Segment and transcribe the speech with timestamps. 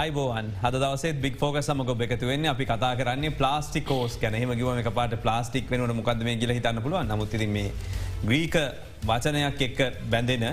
[0.00, 4.76] අයිබෝන් හද දවසේ බික් ෆෝක සම ගොබ එකතු වෙන්න අපි කතා කරන්නේ ප්ලාස්ටිකෝස් ගැනහෙම ගව
[4.82, 7.10] එක පාට ප්ලාස්ටික් වෙනට මොකද මේ ගිල හිතන්න පුළුවන්?
[7.12, 7.72] නමුත්ති මේ
[8.28, 8.56] ග්‍රීක
[9.10, 9.80] වචනයක් එක්ක
[10.12, 10.46] බැඳෙන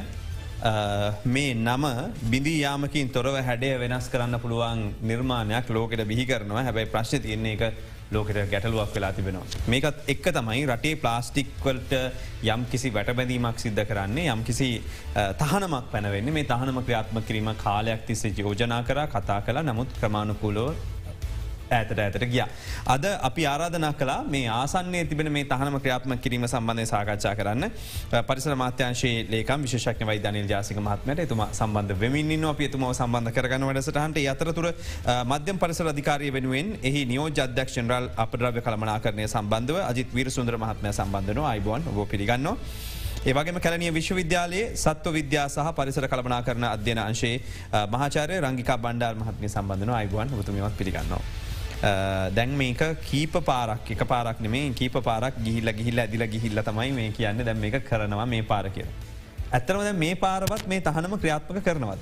[1.35, 1.85] මේ නම
[2.33, 4.81] බිඳී යාමකින් තොරව හැඩේ වෙනස් කරන්න පුළුවන්
[5.11, 6.65] නිර්මාණයක් ලෝකට බිහි කරනවා.
[6.67, 7.63] හැබැයි ප්‍රශ්න තියන්නේ එක
[8.11, 9.45] ලෝකට ගැටලුවක් වෙලා තිබෙනවා.
[9.67, 11.93] මේකත් එක්ක තමයි රටේ ප්ලාස්ටික්වලට
[12.45, 14.69] යම් කිසි වැටබැඳීමක් සිද්ධ කරන්නේ යම් කිසි
[15.41, 20.69] තහනමක් පැනවෙන්නේ මේ තහනම ක්‍රියාත්ම කිරීම කාලයක් තිස්සේ යෝජනා කර කතා කලා නමුත් ක්‍රමාණුකූලෝ
[21.69, 22.43] ඇතට ඇතට ගිය.
[22.87, 27.71] අද අපි ආරාධනා කලා මේ ආසන්නේ තිබෙන මේ තහනම ක්‍රියාත්ම කිරීම සම්බන්ධය සාකච්ඡා කරන්න
[28.23, 33.67] පරිසර මාත්‍යංශයේ ලේකම් විශෂක්න වයි දනිල් ජාසික මහත්මට එතුම සම්බන්ධ වෙමින් අප එතුම සම්බන්ධ කරගන්න
[33.67, 34.67] වැඩසටහන්ට අතරතුර
[35.25, 40.93] මධ්‍යම පරිසර අධිකාරය වෙනුවෙන් එහි නියෝ ජදක්ෂන්රල් අපද්‍රව්‍ය කළමනා කරනය සම්බන්ධව අජිත් වීර සුන්දර මහත්මය
[40.93, 42.47] සම්බන්ධන අයිබෝන් ඔබ පිළිගන්න.
[43.25, 47.41] ඒවගේම කැලනිය විශ්වවිද්‍යාලයේ සත්ව විද්‍යා සහ පරිසර කළමනා කරන අධ්‍යන අංශයේ
[47.87, 51.46] මහාචාරය රංගිකා බණ්ඩාර් මහත්මය සම්බන්ධන අයිබුවන් තුමත් පිළිගන්නවා.
[51.81, 57.11] දැන් මේක කීප පාරක් එක පාරක් නෙමේ කීප පාරක් ගිහිල්ල ගිහිල්ල ඇදිල ගිහිල්ල තමයි මේ
[57.11, 58.85] කියන්න දැම් මේ කරනවා මේ පාර කිය.
[59.51, 61.99] ඇත්තරමද මේ පාරවත් මේ තහනම ක්‍රියාත්මක කරනවද.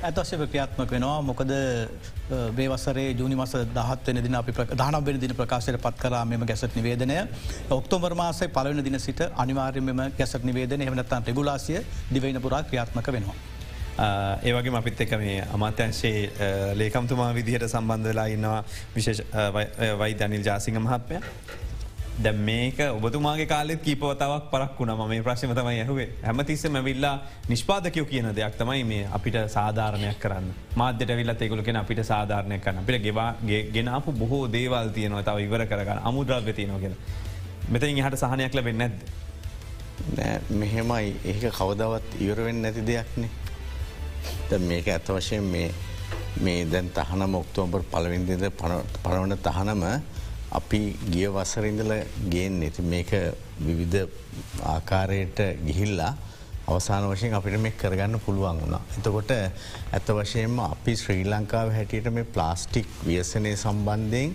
[0.00, 1.52] ඇතශ්‍ය ක්‍රියාත්මක වෙනවා මොකද
[2.56, 7.20] බේවසරේ ජුනිමස දහත්වන දින අපි දහනබෙන දින ප්‍රකාශයට පත් කරා මෙම ගැසට නිවේදනය
[7.70, 13.57] ඔක්තෝබර් මාසේ පලවන දින සිට අනිවාර්යම ගැසට නිවේදන එහමනත්තන් රෙගුලාසිය දිවයින පුරා ක්‍රියාත්මක වෙනවා.
[13.98, 18.64] ඒවගේ අපිත් එක මේ අමාත්‍යංශයේ ලේකම්තුමා විදිහට සම්බන්ධලා ඉන්නවා
[18.96, 19.22] විශේෂ
[20.00, 21.20] වයි දැනිල් ජාසිංහ මහත්මය.
[22.24, 25.08] දැ මේක ඔබතුමාගේ කාලෙත් කීපවතාවක් පරක් වුණ.
[25.08, 26.08] මේ ප්‍රශ්ම තමයි ඇහුවේ.
[26.22, 27.14] හැමතිස්සම විල්ලා
[27.48, 30.46] නිෂ්පාදකයෝ කියන දෙයක් තමයි මේ අපිට සාධාරණයක් කරන්න.
[30.76, 32.78] මාධ්‍යට විල්ලත් ඒකුලකෙන අපිට සාධාරණය කරන්න.
[32.78, 35.22] අපිට ගෙවාගේ ගෙනාපු බොහෝ දේවල් තියනවා.
[35.22, 36.04] තව ඉවර කරගන්න.
[36.04, 36.96] අමුද්‍රව්‍ය තියනොගෙන
[37.68, 38.98] මෙතයින් හට සහනයක් ලබෙන් නැද්ද.
[40.50, 41.14] මෙහෙමයි.
[41.24, 43.47] ඒක කවදවත් ඉවරවෙන්න නැති දෙයක්නේ
[44.60, 45.44] මේක ඇත වශයෙන්
[46.38, 49.84] මේ දැන් තහනම ඔක්තෝම්බර් පලවින්දිද පනවන තහනම
[50.52, 51.92] අපි ගිය වසරඉඳල
[52.28, 53.10] ගෙන් නැති මේක
[53.60, 54.08] විවිධ
[54.64, 56.12] ආකාරයට ගිහිල්ලා
[56.66, 58.82] අවසාන වශයෙන් අපිට මේ කරගන්න පුළුවන් වුණා.
[58.92, 64.34] එතකොට ඇත වශයෙන්ම අපි ශ්‍රී ලංකාව හැටියට මේ ප්ලාස්ටික් ව්‍යසනය සම්බන්ධයෙන්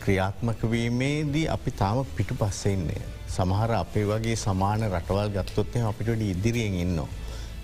[0.00, 3.02] ක්‍රියාත්මකවීමේදී අපි තාම පිටු පස්සෙන්නේ.
[3.28, 7.08] සමහර අපේ වගේ සමාන රටවල් ගත්තොත්තය අපිට ඉදිරියෙන් ඉන්නවා.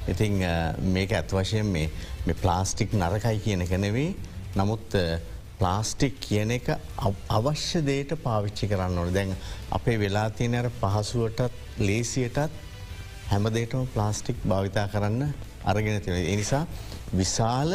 [0.08, 0.42] ඉතිං
[0.88, 4.10] මේක ඇත් වශයෙන් මේ ප්ලාස්ටික් නරකයි කියන කනෙවේ
[4.56, 4.94] නමුත්
[5.58, 6.70] ප්ලාස්ටික් කියන එක
[7.30, 9.34] අවශ්‍ය දේට පාවිච්චි කරන්න ඕන දැන්
[9.70, 12.62] අපේ වෙලා තියෙනර පහසුවටත් ලේසියටත්
[13.28, 15.32] හැමදේටම ප්ලාස්ටික් භාවිතා කරන්න
[15.64, 16.26] අරගෙන තියෙන.
[16.26, 16.66] එනිසා
[17.12, 17.72] විශාල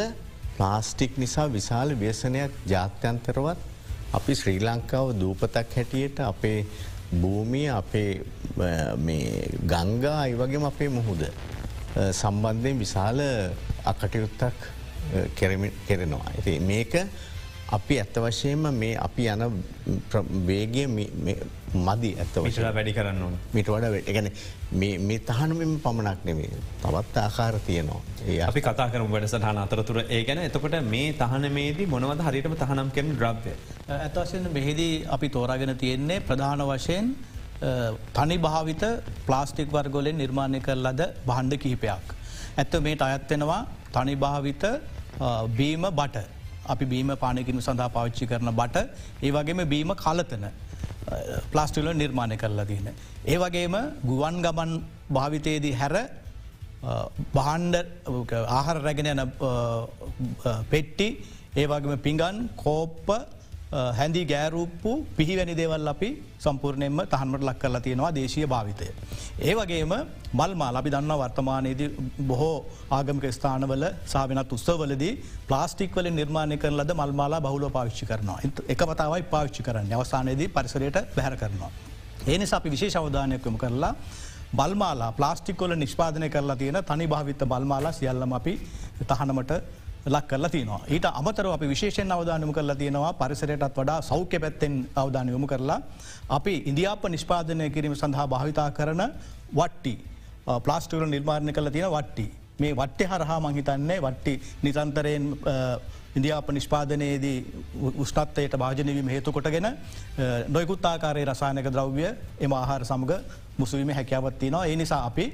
[0.56, 3.58] ප්ලාස්ටික් නිසා විශාල ව්‍යසනයක් ජාත්‍යන්තරවත්
[4.12, 6.66] අපි ශ්‍රී ලංකාව දූපතක් හැටියට අපේ
[7.14, 8.10] භූමිය අපේ
[9.66, 11.22] ගංගා අයිවගේම අපේ මුහුද.
[12.12, 13.20] සම්බන්ධයෙන් විශාල
[13.84, 14.70] අකටයුත්තක්
[15.86, 16.24] කෙරෙනවා.
[16.28, 16.94] ඇති මේක
[17.70, 19.42] අපි ඇත්ත වශයෙන්ම මේ අපි යන
[20.46, 23.36] වේගේ මදි ඇත්ත විශලා වැඩි කරන්න ඕන.
[23.52, 24.28] මිට වඩ එකන
[24.74, 28.00] මේ තහනමම පමණක් නෙවේ තවත් ආකාර තියනවා.
[28.26, 30.00] ඒ අපි කතා කරම වැඩසටහන අතරතුර.
[30.06, 33.52] ඒ ගැන එතකොට මේ තහනමේදී මොනවද හරිටම තහනම් කෙන ද්‍රබ්ය.
[33.98, 37.14] ඇතවශයෙන් මෙහිදී අපි තෝරාගෙන තියෙන්නේ ප්‍රධාන වශයෙන්
[38.16, 38.84] තනි භාවිත
[39.26, 42.06] ප්ලාස්ටික් වර්ගොලෙන් නිර්මාණය කරලද බහන්්ඩ කිහිපයක්.
[42.58, 43.60] ඇත්ත මේට අයත්වෙනවා
[43.94, 44.64] තනි භාවිත
[45.58, 46.24] බීම බට
[46.72, 48.76] අපි බීම පානකිනු සඳහා පාවිච්චි කරන බට
[49.22, 50.46] ඒ වගේම බීම කලතන
[51.52, 52.88] ප්ලාස්ටිල නිර්මාණය කරලා තියන.
[53.24, 53.76] ඒ වගේම
[54.10, 54.72] ගුවන් ගමන්
[55.16, 55.94] භාවිතයේදී හැර
[57.36, 57.76] බහන්්ඩ
[58.58, 59.22] ආහර රැගෙන යන
[60.72, 61.08] පෙට්ටි
[61.56, 63.08] ඒ වගේම පිඟන් කෝප්ප
[63.72, 68.88] හැඳි ගෑරූප්පු පිහිවැනි දේවල් අපි සම්පූර්ණයෙන්ම තහන්මට ලක් කරලා තියෙනවා දේශය භාවිතය.
[69.40, 69.92] ඒ වගේම
[70.34, 71.82] මල්මා අපි දන්න වර්තමානයේද
[72.22, 72.56] බොහෝ
[72.90, 75.12] ආගමික ස්ථානවල සාවෙනත් උත්සවලදී
[75.48, 78.38] ප්ලාස්ටික් වල නිර්මාණය කරන ලද මල්මාලා බහුල පාවිච්චි කරනවා.
[78.68, 81.72] එක පතාවයි පාවිච්චි කරන්න අවසානයේදී පරිසරයට බැහර කරනවා.
[82.26, 83.94] ඒනිසා අපි විශේෂ අවධානයක්කම කරලා
[84.54, 88.54] බල්මාලා ප්ලාස්ටික්කොල නිෂ්පාදනය කරලා තියෙන තනි භාවිත බල්මාලා සියල්ලම අපි
[89.10, 89.52] තහනමට
[90.06, 90.80] ලක් කරලා තියනවා.
[90.88, 95.80] ඊට අමතර අපි විශේෂෙන් අවධානම කරලා තියෙනවා පරිසරයටත් වඩා සෞඛ්‍ය පැත්තෙන් අවධානයොමු කරලා.
[96.28, 99.02] අපි ඉන්දියාප නිෂ්පාදනය කිරීම සඳහා භාවිතා කරන
[99.54, 99.94] වට්ටි
[100.58, 102.26] ප්ලාස්ටිකල නිර්මාණය කල තියෙන වට්ටි.
[102.58, 105.24] මේ වට්ටි හරහා මහිතන්නේ වට්ටි නිසන්තරයෙන්
[106.16, 107.38] ඉන්දියාප නිෂ්පාදනයේදී
[107.96, 109.68] උෂ්ටත්වයට භාජනවීම හේතු කොටගෙන
[110.48, 112.06] නොයකුත්තාකාරයේ රසායනක ද්‍රව්‍ය
[112.40, 113.14] එම ආහාර සමඟ
[113.58, 114.66] මුසුවීම හැකියාවත්තිනවා.
[114.66, 115.26] ඒ නිසා අපි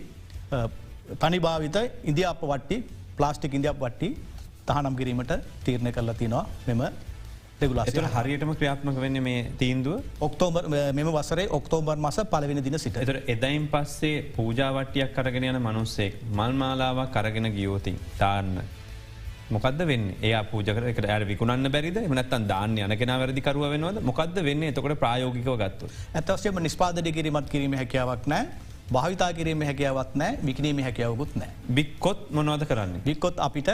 [1.21, 2.77] තනි භාවිත ඉන්දියාප වට්ටි
[3.17, 4.09] ප්ලාස්ටික් ඉන්දියාප වට්ටි
[4.71, 5.35] තහනම් කිරීමට
[5.67, 6.45] තීරණය කරලා තිනවා.
[6.69, 6.83] මෙම
[7.61, 7.81] දෙගුල
[8.17, 10.03] හරියටම ක්‍රියාත්මක වෙන්න මේ තීන්දුව?
[10.21, 12.99] ඔක්තෝබර් මෙම වසරේ ඔක්තෝබර් මස පලවෙන දින සිට.
[13.05, 18.61] එතර එදයින් පස්සේ පූජාවට්ටියක් කරගෙන යන මනුස්සෙක් මල්මාලාවක් කරගෙන ගියෝතින් තාන්න
[19.51, 20.07] මොකද වෙන්න?
[20.23, 21.99] ඒ පූජකට ඇ විකුණන්න බැරිද?
[22.05, 24.01] මනත්තන් දාන්න යනකෙන වැරදිකරුව වෙනවද?
[24.03, 24.65] මොකද වෙන්න?
[24.71, 25.93] එතකොට ප්‍රයෝගිකව ගත්තු.
[26.15, 28.49] ඇතවසයම නිස්පාදනය කිරීමත් කිරීම හැකියාවක් නෑ.
[28.93, 30.39] භාවිතා කිරීම හැකියාවත් නෑ.
[30.45, 31.51] විකිනීම හැකියාවකුත් නෑ.
[31.79, 33.01] බික්කොත් මොනවද කරන්න.
[33.09, 33.71] බික්කොත් අපිට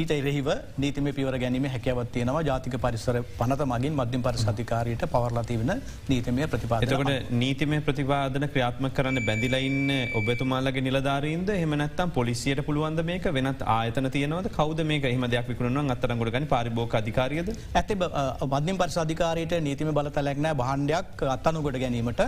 [0.00, 0.48] ඊට එරෙහිව
[0.82, 2.42] නීතිම පිවර ගැනීම හැකවත් තියෙනවා.
[2.48, 5.72] ජාතික පරිසර පනත මගින් මධ්‍යම පරිසධිකාරයට පවරලාති වෙන
[6.10, 11.50] නීතිමය ප්‍රතිපාතකට නීතිමය ප්‍රතිවාදන ක්‍රියාත්ම කරන්න බැඳිලයින්න ඔබතුමාලගේ නිලධාරීන්ද?
[11.62, 13.28] හෙමනත්තම් පොලිසියට පුළුවන්ද මේක?
[13.38, 14.50] වෙනත් ආයතන තියනවද?
[14.58, 17.48] කවද මේ එහම දෙයක් විකරුණුවන් අත්තරගොඩ ගනි පරිබෝක අධිකාරියද?
[17.80, 17.96] ඇති
[18.54, 22.22] මධ්‍යම පරිසාධිකාරයට නීතිම බලතලැක්නෑ බහන්ඩයක් අත්තනුගොට ගැනීමට.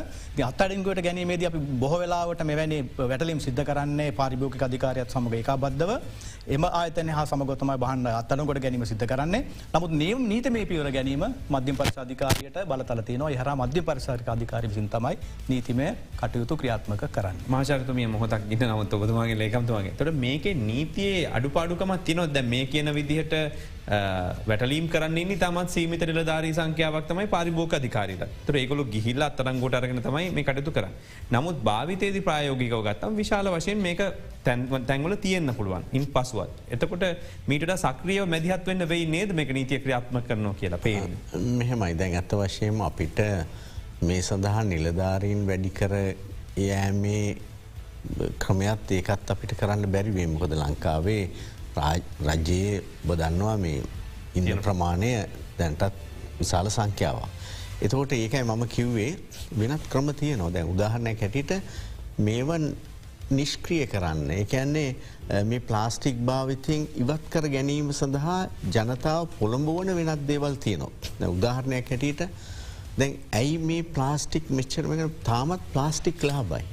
[0.50, 2.80] අත්තඩින්ගොට ගැනීමේද අපි බොහවෙලාවට මෙවැනි
[3.12, 5.92] වැටලිම් සිද්ධ කරන්නේ පාරිභෝක අධිකාරයත් සමඟ එක බද්ධව
[6.56, 7.28] එම ආතන හා
[7.58, 9.44] සමගොතම බහන්න අත්තනකොට ගැනීම සිද්ධ කරන්නේ.
[9.74, 15.16] නමුත් නියම් නීත මේ පිවර ගැනීම මධ්‍යම පරිසාධිකාරයට බලතලතිනවා හර මධ්‍ය පරිසාරික අධිකාරි විසින් තමයි
[15.50, 15.88] නීතිමය
[16.20, 17.38] කටයුතු ක්‍රියාත්මක කරන්න.
[17.48, 23.34] මාශර්තමය මොහොතක් ගිට නමුත් ඔබතුමාගේ ලේකම්තුවගේ තොට මේක නීතියේ අඩුපාඩුකමත් තිනොත් දැ මේ කියන විදිහට
[23.88, 28.24] වැටලීම් කරන්නේ තමත් සීමිත නිලධාරී සංඛ්‍යාවක් තමයි පරිභෝක අධිකාරයට.
[28.46, 30.88] තර ඒකොලු ගිහිල්ල අතරන් ගොට අරගෙන තමයි මේ කටතු කර
[31.30, 34.02] නමුත් භාවිතයේදි ප්‍රයෝගිකව ගත්තම් විශාල වශයෙන් මේක
[34.44, 35.84] තැන්වල තියෙන්න්න පුළුවන්.
[35.92, 36.52] ඉන් පසුවත්.
[36.70, 37.04] එතකොට
[37.46, 41.16] මීට සක්‍රියව මැදිහත් වන්න වෙයි නේද මේක නීතිය ක්‍රියාත්ම කරනවා කියලා පේන.
[41.34, 41.94] මෙහෙමයි.
[41.94, 43.20] දැන් ඇත්ත වශයෙන්ම අපිට
[44.02, 45.94] මේ සඳහා නිලධාරීන් වැඩි කර
[46.58, 47.36] යෑමේ
[48.38, 51.22] ක්‍රමයත් ඒකත් අපිට කරන්න බැරිවේ මොකද ලංකාවේ
[51.78, 53.82] රජයේ බදන්නවා මේ
[54.34, 55.10] ඉන්දියන ප්‍රමාණය
[55.58, 55.94] දැන්ටත්
[56.40, 57.18] විශාල සංඛ්‍යාව.
[57.82, 59.10] එතකොට ඒකයි මම කිව්වේ
[59.58, 61.52] වෙනත් ක්‍රම තිය නො දැන් උදාහරණය කැටිට
[62.18, 62.64] මේවන්
[63.30, 64.30] නිෂ්ක්‍රිය කරන්න.
[64.42, 64.96] එකන්නේ
[65.44, 68.40] මේ ප්ලාස්ටික් භාවිතයෙන් ඉවත් කර ගැනීම සඳහා
[68.74, 71.28] ජනතාව පොළඹුවන වෙනත් දේවල් තියනවා.
[71.36, 72.24] උදාහරණයක් හැටියට
[72.98, 76.64] දැන් ඇයි මේ ප්ලාස්ටික් මෙච්චරම තාමත් ප්ලාස්ටික් ලාබයි.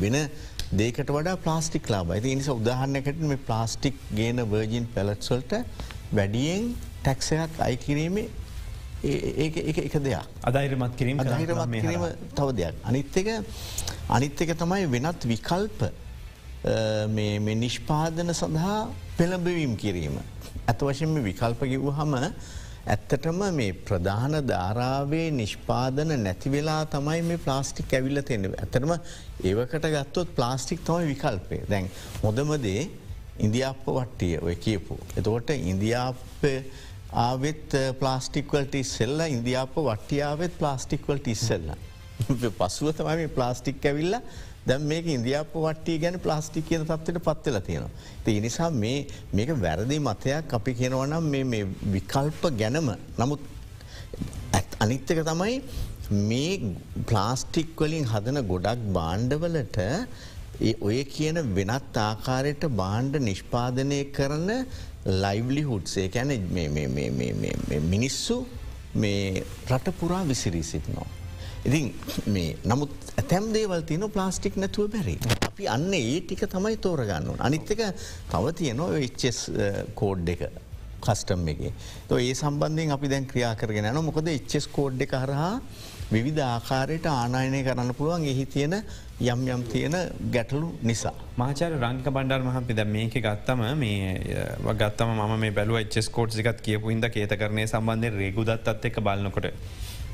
[0.00, 0.16] වෙන
[0.78, 5.52] දේකට වඩා ප්ලාස්ටික් ලාබයි නිසා උදාහරණයකට මේ ප්ලාස්ටික් ගේන වර්ජින් පැලට්සල්ට
[6.12, 6.68] වැඩියෙන්
[7.02, 8.28] ටැක්සයක් අයිකිරීමේ
[9.02, 12.04] එක දෙයක් අදයිරමත් කිරීම අදහිරමත් කිරීම
[12.36, 12.74] තව දෙයක්.
[12.84, 13.28] අනිත්තක
[14.08, 15.80] අනිත්තක තමයි වෙනත් විකල්ප
[17.56, 18.78] නිෂ්පාදන සඳහා
[19.18, 20.22] පෙළඹවීම් කිරීම.
[20.68, 22.14] ඇත වශයෙන් විකල්ප කිව් හම
[22.90, 28.92] ඇත්තටම මේ ප්‍රධාන ධාරාවේ නිෂ්පාදන නැතිවෙලා තමයි මේ ප්ලාස්ටික් ඇවිල්ල තියෙන ඇතරම
[29.44, 31.86] ඒවකට ගත්තොත් ප්ලාස්ටික් තමයි විකල්පය දැන්
[32.22, 32.82] හොඳමදේ
[33.38, 34.98] ඉන්දියාප්ප වට්ටිය ඔය කියපු.
[35.16, 36.48] එතකොට ඉන්දියාප
[37.18, 41.70] ආවෙත් ප්ලාස්ටික්වලට ඉස්සෙල්ල ඉන්දියාප වට්ටියාවත් ප්ලාස්ටික්වලට ඉස්සෙල්ල.
[42.58, 44.22] පසුව තමයි ප්ලාස්ටික් ඇවිල්ලා
[44.68, 47.92] දැම් මේක ඉන්දියාප වට්ටිය ගැන ප්ලාස්ටික් කියන තත්වට පත්වෙල තියෙනවා.
[48.24, 48.70] ති නිසා
[49.36, 51.62] මේක වැරදි මතයක් අපි කියනවනම් මේ
[51.94, 52.90] විකල්ප ගැනම
[53.20, 53.40] නමුත්
[54.84, 55.54] අනිත්තක තමයි
[56.30, 56.74] මේ
[57.10, 59.78] ප්ලාස්ටික් වලින් හදන ගොඩක් බාණ්ඩවලට
[60.88, 64.48] ඔය කියන වෙනත් ආකාරයට බාණ්ඩ නිෂ්පාදනය කරන
[65.24, 66.32] ලයිවලිහුඩ්සේ ඇන
[67.94, 68.36] මිනිස්සු
[69.02, 71.08] මේ රට පුරා විසිරී සිටිනවා.
[71.66, 71.94] ඉතින්
[72.34, 75.16] මේ නමුත් ඇතැම් දේවල් තියන ප්ලාස්ටික් නැතුව බැරි.
[75.50, 77.30] අපි අන්න ඒ ටික තමයි තෝරගන්න.
[77.46, 77.84] අනිත්තක
[78.32, 79.38] තව තියනවා එච්චෙස්
[80.00, 80.42] කෝඩ් එක
[81.04, 81.60] කස්ටම් එක.
[82.16, 85.52] ඒ සම්බන්ධයෙන් අපි දැන් ක්‍රියා කරගෙන න මොකද එච්චෙස් කෝඩ් එක කරහා
[86.14, 88.74] විධ ආකාරයට ආනායනය කරන්න පුළුවන් එහි තියෙන
[89.32, 89.96] යම් යම් තියෙන
[90.36, 91.14] ගැටලු නිසා.
[91.42, 94.16] මාචර රංක බණ්ඩර් මහපි ද මේක ගත්තම මේ
[94.80, 99.52] ගත්තම ම බැලු ච්චස් කෝට් සිකත් කියපු හිද කේත කරනය සම්බන්ධය රේගුදත්තත් එක බලන්නකොට.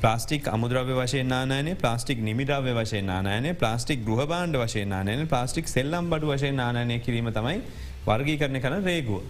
[0.01, 7.61] ප්ලාස්ටික් අමුද්‍රව වශයනානය ප්ලාස්ටික් නිමිරාව වශයනානය ප්ලාස්ටික් ගෘහබාණ්ඩ වශයනානය ප්ලාස්ටික් සෙල්ලම් බඩු වශයනානය කිරීම තමයි
[8.05, 9.23] වර්ගී කරන කන රේගුව.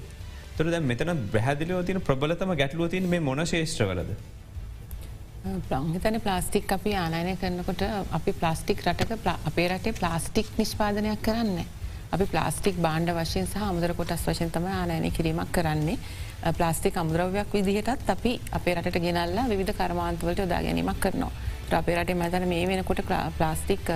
[0.57, 4.11] තුර දැ මෙතන බැහදිලිව තින ප්‍රබලතම ගැටලුව තින් මේ මොන ශේෂ්ත්‍රවලද.
[5.69, 7.81] ප්‍රංහිතන ප්ලාස්ටික් අපි ආනයනය කරනකොට
[8.11, 11.59] අපි ප්ලාස්ටික් රටක අපේ රටේ ප්ලාස්ටික් නිෂ්පාදනයක් කරන්න.
[12.11, 15.97] අපි ප්ලාස්ටික් බාණ්ඩ වශයෙන් සහ අමුදර කොටස් වශයෙන් තම ආනයනය කිරීමක් කරන්නේ.
[16.57, 21.31] ප්ලාස්ටික් අමුද්‍රවයක් විදිහටත් අපි අපේ රට ගෙනල්ලා විධ කර්මාන්තවලට යොදා ගැනීමක් කරනවා.
[21.71, 23.01] අපේ රටේ මැතන මේ වෙනකොට
[23.37, 23.89] ප්ලාස්ටික්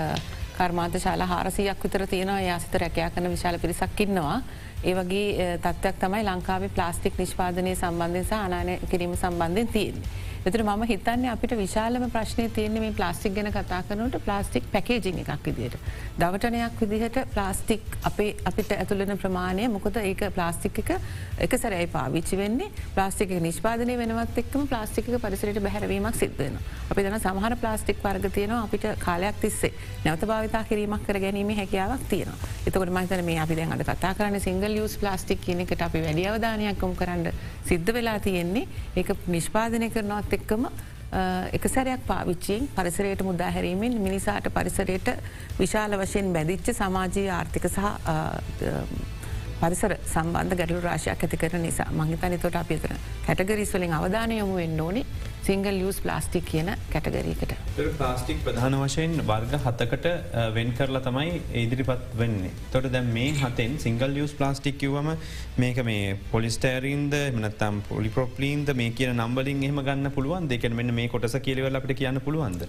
[0.58, 4.42] කර්මාන්ත ශාලා හාරසියක් විතර තියෙනවා යාසිත රැකයා කන විශාල පිරිසක්කින්නවා.
[4.84, 10.10] ඒ වගේ තත්ත්වයක් තමයි ලංකාවේ ප්ලාස්ටික් නිෂ්පාදනය සම්බන්ධය සහ ආනානය කිරීම සම්බන්ධයෙන් තියන්නේ.
[10.42, 15.46] එතර ම හිතන්න අපිට විශාලම ප්‍රශ්නය තියන්නේ මේ ප්ලාස්ටික් ගැන කතා කරනට ප්ලාස්ටික් පැකේජි එකක්
[15.46, 15.76] විදිට.
[16.18, 20.90] දවටනයක් විදිහට ප්ලාස්ටික් අපේ අපිට ඇතුලන ප්‍රමාණය මොකද ඒක ප්ලාස්ටික් එක
[21.40, 26.58] එක සැරයි පාවිච්චි වෙන්නේ ප්ලාස්ටික නිෂ්පාදනය වෙනවත් එක්ම ප්ලාස්ටික පරිසරයට බැහැරවීමක් සිද්ධන.
[26.90, 29.72] අපි දන සමහර ප්ලාස්ටික් වර්ග තියනවා අපිට කාලයක් තිස්සේ
[30.06, 32.34] නැවත භාවිතා කිරීමක් කර ගැනීම හැකියාවක් තියෙන.
[32.66, 37.30] එතකට මහිතන මේ අපි දැන්ට කතා කරන්න සිංගල් යස් ප්ලාස්ටික් කියනෙකට අපි වැඩි අවධානයක්කොම් කරන්න
[37.70, 38.68] සිද්ධ වෙලා තියෙන්නේ
[38.98, 40.66] ඒ නිෂ්පාදනය කරනවත් ඒවත් එක්කම
[41.52, 45.10] එක සැරයක් පාවිච්චියෙන් පරිසරයට මුදාහැරීමෙන් මිනිසාට පරිසරයට
[45.60, 47.80] විශාල වශයෙන් බැදිච්ච සමාජී ආර්ථික සහ
[49.60, 52.96] පරිසර සම්බන්ධ ගැටලු රාශයක් ඇති කරන නිසා මංහිතන තොට අපිතර
[53.28, 55.06] කැටගරිස්වලින් අවධානයමු වෙන්න ඕනි.
[55.46, 57.54] සිංගල් ලියස් ප්ලාස්ටික් කියන කැටගරීකට.
[57.98, 60.06] ප්ලාස්ටික් ප්‍රධාන වශයෙන් වර්ග හතකට
[60.58, 62.52] වෙන් කරලා තමයි ඉදිරිපත් වෙන්නේ.
[62.74, 65.10] තොට දැම් මේ හතෙන් සිංගල් ලියස් ප්ලාස්ටික් කිවම
[65.64, 71.38] මේක මේ පොලිස්ටෑරීන්ද මනත්තම් පොලිපොප්ලීන්ද මේ කියන නම්බලින් එහම ගන්න පුළුවන් දෙකෙන් මෙන්න මේ කොටස
[71.48, 72.64] කියලවල අපට කියන්න පුළුවන්ද.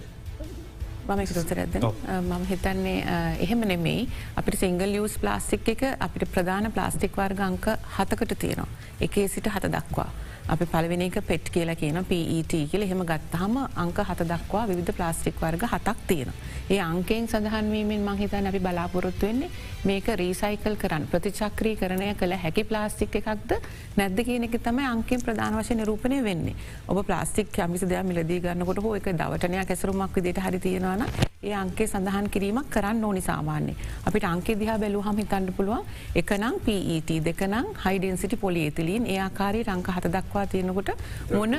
[1.07, 2.99] මම එකතුතරැද මම හිතන්නේ
[3.45, 4.03] එහෙම නෙමෙයි
[4.39, 7.65] අපිට සිංගල් ලියස් ප්ලාස්ටික් එක අපිට ප්‍රධාන ප්ලාස්ටික් වර්ගංක
[7.97, 8.69] හතකට තියෙනවා.
[9.05, 10.11] එකේ සිට හත දක්වා.
[10.47, 12.81] අපි පලවෙනි එක පෙට් කියලා කියන PET කියල.
[12.81, 16.31] එහෙම ගත්තහම අංක හත දක්වා විධ ප්ලාස්ටික් වර්ග හතක් තියෙන.
[16.69, 19.49] ඒ අංකෙන් සඳහන්වීමෙන් මහිතන් අපි බලාපොරොත්තු වෙන්නේ
[19.85, 23.53] මේක රීසයිකල් කරන්න ප්‍රතිචක්‍රී කරණය කළ හැකි ප්ලාස්ටික් එකක්ද?
[23.97, 26.55] නැද්ද කියන එක තම අංකින් ප්‍රධාන වශය නිරූපණය වෙන්නේ.
[26.87, 31.07] ඔබ ප්ලාස්ටික් යමිසි දෙයක් මිලදී ගන්නකොට හෝ එක දවටනයක් ඇසරුමක් විදිට හරි තියෙනවාන
[31.43, 33.73] ඒ අංකේ සඳහන් කිරීමක් කරන්න ඕනි සාමාන්‍ය
[34.07, 35.83] අපිට අංකෙ දිහා බැලූ හම හිතන්න පුළුවන්
[36.15, 40.91] එකනම් PET දෙකනම් හයිඩන්සිටි පොලියතුලින් ඒ ආකාරී රංක හත දක්වා තියෙනකොට
[41.31, 41.55] මොන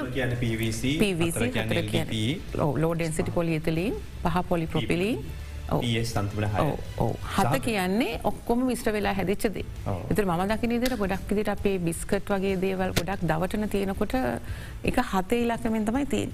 [2.85, 5.17] ලෝඩන්සිටි පොලියතුලින් පහ පොලි ප්‍රොපිලී
[7.37, 9.57] හත කියන්නේ ඔක්කොම විස්ට වෙලා හැදිච්චද
[10.11, 14.15] එතර ම දකින දෙර ගොඩක් දිට අපේ බිස්කට් වගේ දේවල් ගොඩක් දවටන තියෙනකොට
[14.85, 16.31] එක හතේ ඉලක්කමෙන් තමයි තියෙන්.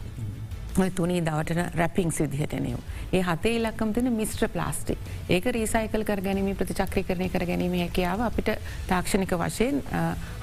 [0.96, 2.78] තුනී දවට රැපිං සිදිහටනයව.
[3.12, 4.98] ඒ හතේ ඉලක්කම් තින මිස්ට්‍ර ප්ලාස්ටික්
[5.28, 8.54] ඒක රීසයිකල් කර ගැනීම ප්‍රතිචක්‍රි කරණය කර ගැනීම හැකියාව අපිට
[8.88, 9.82] තාක්ෂණික වශයෙන්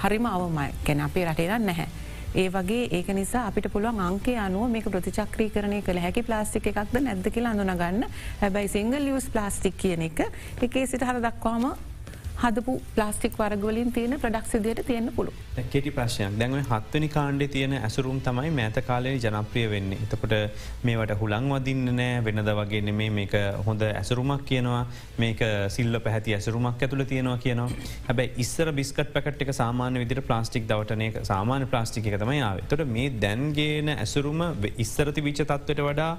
[0.04, 1.88] හරිම අවමයි ගැන අපේ රටේරන්න නැහැ.
[2.36, 6.98] ඒ වගේ ඒක නිසා අපිට පුළුවන් අංකේ අනුව මේක ප්‍රතිචක්‍රී කරණය කළ හැකි ප්ලාස්ටික් එකක්ද
[7.02, 8.04] නැද්ද කියලා අඳුනගන්න
[8.42, 10.26] හැබැයි සිංගල් ලියස් ප්ලාස්ටික් කියන එක
[10.62, 11.72] එකේ සිට හර දක්වාම
[12.42, 15.32] හදපු ප්ලාස්ටික් වර්ගවලින් තියෙන ප්‍රඩක් සිදියට තියෙන පුළු
[15.72, 20.00] කෙටි ප්‍රශ්යක් දැන්ව හත්වනි කාණ්ඩේ තියෙන ඇසුරුම් තමයි මෑත කාලය ජනප්‍රිය වෙන්නේ.
[20.06, 20.36] එතකොට
[20.84, 23.34] මේවට හුළං වදින්න නෑ වෙනද වගේ නෙමේ මේක
[23.68, 24.84] හොඳ ඇසුරුමක් කියනවා.
[25.18, 27.70] මේක සිල්ල පැහැති ඇසුරුමක් ඇතුළ තියෙනවා කියනවා.
[28.08, 32.62] හැබයි ඉස්සර බිස්කට පැකට් එක සාමාන්‍ය විදිර ප්ලාස්ටික් දවටනය සාමාන්‍ය ප්ලාස්ටික එක තමයි ආව.
[32.70, 34.44] තොට මේ දැන්ගේන ඇසුරුම
[34.78, 36.14] ඉස්සරති විච්ච තත්වට වඩා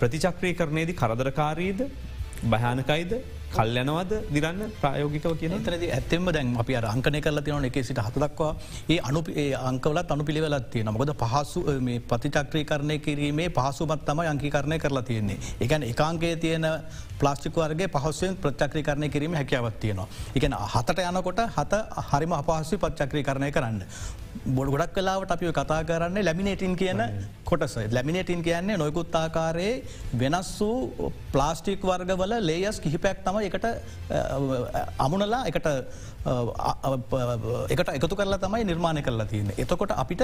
[0.00, 1.86] ප්‍රතිචක්‍රී කරනයේදී කරදරකාරීද?
[2.44, 3.14] භයානකයිද?
[3.52, 8.52] කල් යනවද දිරන්න ප්‍රයෝගිකව කියන තරද ඇත්තෙම දැන් අපි අංකනය කල තියන එක සිට හතදක්වා
[8.88, 9.20] ඒ අනු
[9.62, 15.38] අංකවලත් අනු පිළිවෙලත් තියෙන මොකද පහසු මේ ප්‍රතිචක්‍රී කරණය කිරීමේ පහසුමත් තම අංකිකරණය කරලා තියෙන්නේ.
[15.60, 16.66] එකන් එකන්ගේ තියෙන
[17.18, 20.08] ප්ලාස්ටිකවර්ගේ පහසුවෙන් ප්‍රචක්‍රී කරණය කිරීම හැකියාවත් තියෙනවා.
[20.34, 23.80] එකන හතට යනකොට හත හරිම අපහසු පච්චක්‍රී කරණය කරන්න.
[24.48, 27.02] බොඩ ගොඩක් කලාවට අපි කතා කරන්නේ ලැමිනේටින් කියන
[27.44, 27.76] කොටස.
[27.88, 29.84] ලැමිනේටින් කියන්නේ නොයකුත්තාකාරයේ
[30.18, 33.66] වෙනස් වූ ප්ලාස්ටික් වර්ගවල ලේයස් කිහිපයක් තම එකට
[35.04, 35.66] අමුණලා එකට
[37.74, 39.50] එකට එකතු කරලා තමයි නිර්මාණය කරලා තියන.
[39.56, 40.22] එතකොට අපිට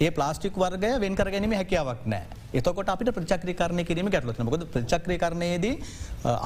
[0.00, 2.24] ඒ ප්ලාස්ටික් වර්ගය වෙන් කර ගැනීම හැකියාවක් නෑ.
[2.54, 5.74] එතකොට අපිට ප්‍රචක්‍රි කරණය කිරීම ගැටලත් මොකද ප්‍රචක්‍රි කරණයේදී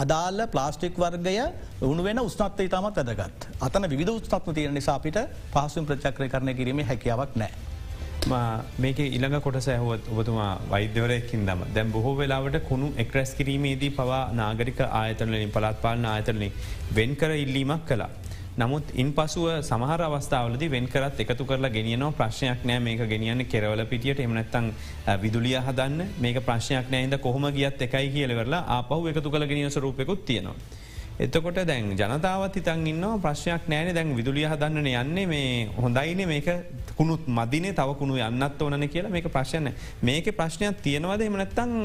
[0.02, 1.36] අදාල්ල ප්ලාස්ටික් වර්ගය
[1.90, 3.50] උනුවෙන උස්නත්ත ඉතාමත් ඇදගත්.
[3.60, 5.20] අතන විධ උස්නත්ම තියෙන නිසා අපිට
[5.52, 7.71] පහසුම් ප්‍රචක්‍රය කරණය කිරීම හැකියාවක් නෑ.
[8.24, 14.80] මේක ඉළඟ කොට සැහුවත් ඔබතුමා වෛද්‍යවරයකින් දම දැම් බොහෝ වෙලාවට කුණු එක්රැස් කිරීමේදී පවා නාගරික
[14.80, 16.52] ආයතනලින් පළත්පාලන ආයතනලින්
[16.94, 18.08] වෙන් කර ඉල්ලීමක් කලා.
[18.58, 24.20] නමුත් ඉන් පසුව සමහර අවස්ථාවලද වෙන්කරත් එකතු කරලා ගෙනියනවා ප්‍රශ්නයක් නෑ මේක ගෙනියන්න කෙරවල පිටියට
[24.20, 24.70] එමනැත්තං
[25.22, 30.56] විදුලිය හදන්න මේක ප්‍රශ්නයක් නෑද කොහොම ගියත් එකයි කියලවෙරලා ආපහු එකතු කළ ගෙනිය සරූපයකුත් තියෙනවා.
[31.22, 36.48] එතකොට දැන් ජනතාවත් හිතන් ඉන්න ප්‍රශ්නයක් නෑන දැන් විදුලිය හදන්නන යන්නේ මේ හොඳයින මේක
[36.96, 39.68] කුණුත් මදින තවකුණු යන්නත් ඕනන කියලා මේක ප්‍රශ්න
[40.02, 41.76] මේක ප්‍රශ්නයක් තියෙනවද එමනැත්තං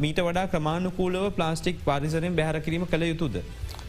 [0.00, 3.36] මීට වඩා ක්‍රමාණුකූලව ප්ලාස්ටික් පාරිසරෙන් බැහර කිරීම කළ යුතුද.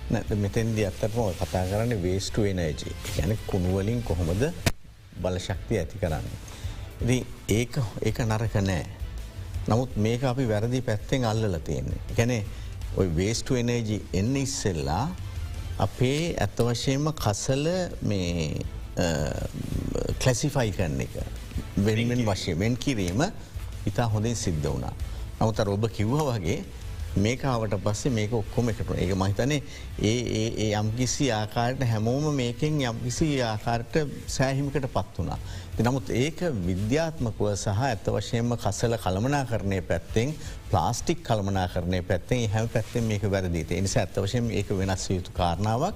[0.10, 4.46] නැ මෙතැන්දි අත්තටම කතා කරන්න වේස්ටු එනජි ගැන කුණුවලින් කොහොමද
[5.22, 6.30] බලශක්තිය ඇති කරන්න.
[7.02, 7.18] ඉති
[7.50, 8.86] ඒක ඒක නරක නෑ.
[9.68, 12.02] නමුත් මේක අපි වැරදි පැත්තෙන් අල්ලල තියෙන්නේ.
[12.16, 12.44] ගැනේ
[12.96, 15.06] ඔයි වේස්ටු එනජි එන්න ඉස්සෙල්ලා
[15.80, 17.68] අපේ ඇත්ත වශයෙන්ම කසල
[18.02, 18.64] මේ
[20.20, 21.20] කලසිෆයි කරන එක
[21.78, 23.22] වෙනිමෙන් වශයෙන් කිරීම
[23.86, 24.94] ඉතා හොඳින් සිද්ධ වුණා.
[25.40, 26.64] නමුත ඔබ කිව්ව වගේ
[27.18, 29.62] මේකාවට පස්සේ මේක ඔක්කොම එකට ඒ මහිතනේ
[30.02, 33.96] ඒ යම්කිසි ආකාරට හැමෝම මේකෙන් යම්කිසි ආකාරට
[34.28, 35.40] සෑහිමිකට පත් වනා.
[35.80, 40.34] නමුත් ඒක විද්‍යාත්මකුව සහ ඇත්ත වශයෙන්ම කසල කළමනා කරණය පැත්තෙන්
[40.72, 45.96] ප්ලාස්ටික් කළමනා කරණය පැත්තෙන් හැම පැත්තෙන් මේක වැරදිීත නිසා ඇත්ත වශයෙන් ඒක වෙනස් යුතු කාරණාවක්.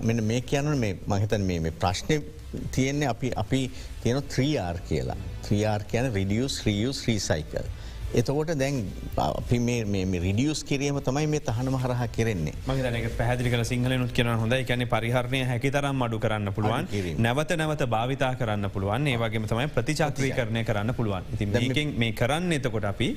[0.00, 2.22] මෙ මේ කියනන මේ මහිතන් මේ ප්‍රශ්නය
[2.70, 3.70] තියෙන්නේ අපි අපි
[4.02, 5.16] තියෙන 3R කියලා.
[5.48, 7.66] 3R කියන රිඩියස් රියස් රීසයිකල්.
[8.12, 8.78] එතකොට දැන්
[9.16, 12.54] අපි මේ රිඩියස් කිරීම තමයි මේ තහනම හරහ කෙරෙන්නේ.
[12.66, 16.88] මගේ පැහදිි කල සිංහලනුත් කියන හොඳ එකැන පරිහරණය හැකිතරම් මඩු කරන්න පුළුවන්.
[17.18, 19.06] නැවත නැවත භාවිතා කරන්න පුළුවන්.
[19.06, 21.22] ඒ වගේ තමයි ප්‍රතිචාක්‍රී කරණය කරන්න පුළුවන්.
[21.34, 23.10] ඉති මේ කරන්න එතකොට අපි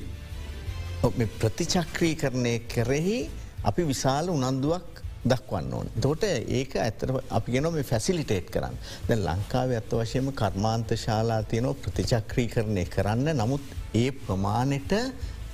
[1.10, 3.18] ප්‍රතිචක්‍රී කරණය කෙරෙහි
[3.64, 5.90] අපි විශාල උනන්දුවක් දක්වන්න ඕන.
[6.00, 8.76] තොට ඒක ඇතර අපි ගෙන මේ ෆැසිලිටේට් කරන්න.
[9.08, 13.62] දැ ලංකාව ඇත්ත වශයම කර්මාන්ත ශාලා තියනෝ ප්‍රතිචක්‍රී කරණය කරන්න නමුත්
[13.94, 14.92] ඒ ප්‍රමාණයට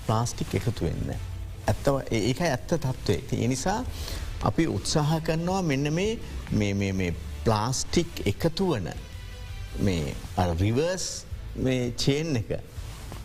[0.07, 1.14] ප්ලාස්ටික් එකතු වෙන්න.
[1.66, 3.21] ඇත්තව ඒක ඇත්ත තත්ත්වේ.
[3.33, 3.85] ඒ නිසා
[4.42, 7.14] අපි උත්සාහ කරනවා මෙන්න මේ
[7.45, 8.90] ප්ලාස්ටික් එකතු වන
[9.78, 10.14] මේ
[10.61, 11.25] රිවර්ස්
[11.97, 12.50] චේන් එක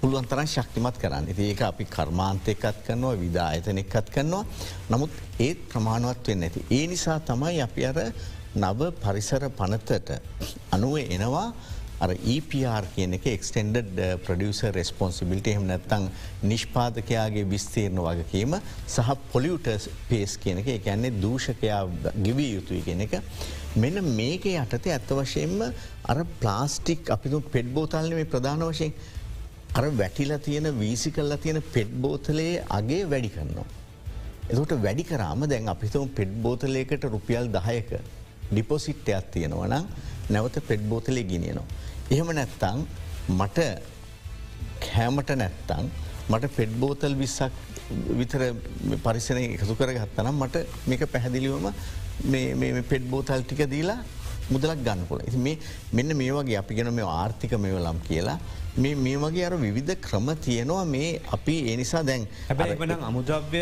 [0.02, 4.44] පුළුවන් තරන් ශක්තිමත් කරන්න ඒක අපි කර්මාන්තයකත් කරනවා විධායතන එකත් කරනවා
[4.90, 6.66] නමුත් ඒත් ප්‍රමාණුවත් වෙන්න ඇති.
[6.72, 8.02] ඒ නිසා තමයි අපි අර
[8.56, 10.20] නව පරිසර පනතට
[10.72, 11.48] අනුව එනවා
[11.98, 16.08] අර EPR කියන එක එක්ස්ටෙන්ඩ ප්‍රඩියස රෙස්පොන්සිබිලිට එහම නැත්තං
[16.44, 21.82] නිෂ්පාදකයාගේ විස්තීරණ වගකීම සහ පොලියුටර්ස් පේස් කියන එක එකන්නේ දූෂකයා
[22.20, 23.20] ගිවී යුතුයි කියෙන එක.
[23.78, 25.64] මෙන්න මේක යටතේ ඇත්ත වශයෙන්ම
[26.06, 28.94] අර ප්ලාස්ටික් අපිතු පෙඩ් බෝතල්න මේ ප්‍රධාන වශයෙන්
[29.78, 33.66] අර වැටිලා තියෙන වීසි කල්ලා තියෙන පෙඩ් බෝතලයේ අගේ වැඩි කරනවා.
[34.52, 37.92] එතට වැඩි කරාම දැන් අපිතුම පෙඩ් බෝතලයකට රුපියල් දහයක
[38.52, 39.76] ඩිපොසිට්ටයක් තියෙනවන
[40.30, 41.68] නැවත පෙඩ් බෝතලය ගිනියනවා.
[42.14, 42.88] එහෙම නැත්තං
[43.40, 43.68] මට
[44.88, 45.92] කෑමට නැත්තං
[46.32, 47.54] මට පෙඩ් බෝතල් විස්සක්
[48.20, 48.42] විතර
[49.04, 51.68] පරිසන එකතු කර ගත්තනම් මට මේක පැහැදිලිවම
[52.92, 54.00] පෙඩ් බෝතල් ටික දීලා
[54.54, 55.20] මුදලක් ගන්නපොල.
[55.46, 55.60] මේ
[55.92, 58.40] මෙන්න මේ වගේ අපි ගෙන මේ ආර්ථික මෙවලම් කියලා
[58.78, 63.62] මේ මේ වගේ අර විවිධ ක්‍රම තියෙනවා මේ අපි ඒ නිසා දැන් හැබැයිවන අමුද්‍රව්‍ය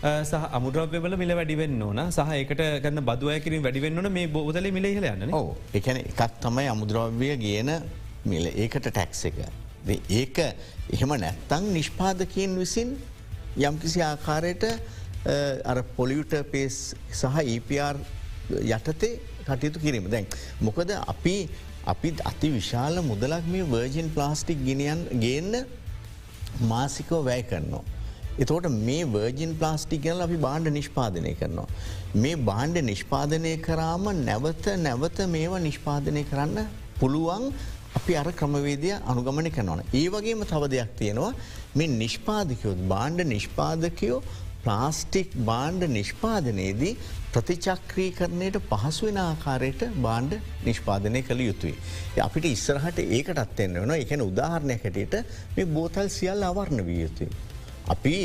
[0.00, 2.00] සහ අමුද්‍රව්‍යවල මිල වැඩිවෙන්න ඕන.
[2.10, 7.70] සහ එකට ගන්න බදුවයකිරින් වැඩිවෙන්නන මේ බෝතල මිල හලයන්න ඕ එකන එකක් තමයි අමුද්‍රව්‍ය ගේන
[8.24, 8.46] මිල.
[8.46, 9.38] ඒකට ටැක්ස එක.
[10.10, 10.38] ඒක
[10.94, 12.94] එහෙම නැත්තං නිෂ්පාදකයෙන් විසින්
[13.56, 14.64] යම්කිසි ආකාරයට
[15.64, 17.96] අර පොලියුට පේස් සහ EPR
[18.50, 19.14] යටතේ
[19.46, 20.10] කටයුතු කිරීම.
[20.10, 20.26] දැන්.
[20.60, 21.36] මොකද අපි
[21.92, 25.54] අපි අති විශාල මුදලක් මේ වර්ජන් ප්ලාස්ටික් ගිනියන් ගේන්න
[26.72, 27.84] මාසිකෝ වැෑ කරනවා.
[28.42, 31.68] එතෝට මේ වර්ජන් ප්ලාස්ටික් ගැල අපි බාණ්ඩ නිෂ්පාදනය කරනවා.
[32.22, 36.58] මේ බාණ්ඩ නිෂ්පාදනය කරාම නැවත නැවත මේවා නිෂ්පාදනය කරන්න
[37.00, 37.46] පුළුවන්
[37.98, 39.80] අපි අර ක්‍රමවේදය අනුගමනය කරනවන.
[40.00, 41.32] ඒ වගේම තව දෙයක් තියෙනවා
[41.78, 44.20] මේ නිෂ්පාදකයොත් බාණ්ඩ නිෂ්පාදකයෝ
[44.64, 46.92] ප්ලාස්ටික් බාණ්ඩ නිෂ්පාදනයේදී
[47.32, 51.74] ප්‍රතිචක්‍රී කරණයට පහසුවෙන ආකාරයට බාණ්ඩ නිෂ්පාදනය කළ යුතුයි.
[52.26, 55.16] අපිට ඉස්සරහට ඒකටත් එන්න වන එකන උදාහරණය හැටියට
[55.56, 57.30] මේ බෝතල් සියල් අවර්ණ විය යුතුයි.
[57.94, 58.16] අපි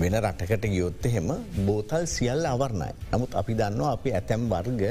[0.00, 1.28] වෙන රටකට ගියොත්ත හෙම
[1.66, 2.92] බෝතල් සියල් අවර්ණයි.
[3.12, 4.82] නමුත් අපි දන්නවා අපි ඇතැම් වර්ග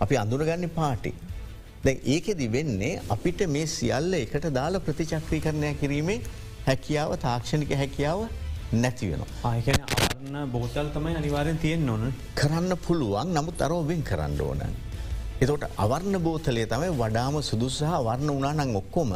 [0.00, 1.14] අපි අඳුරගන්න පාටි.
[1.84, 6.20] දැ ඒකෙදි වෙන්නේ අපිට මේ සියල්ල එකට දාලා ප්‍රතිචක්‍රී කරණය කිරීමේ
[6.68, 8.20] හැකියාව තාක්ෂණික හැකියාව
[8.72, 9.22] නැති වෙන.
[9.44, 12.04] ආයකන අවරන්න බෝතල් තමයි අනිවාරෙන් තියෙන් ඕන
[12.34, 14.62] කරන්න පුළුවන් නමුත් අරෝවෙන් කරන්න ඕන.
[15.40, 19.12] එතකොට අවර්ණ බෝතලේ තමයි වඩාම සුදුසහ වර්ණ උනානං ඔක්කොම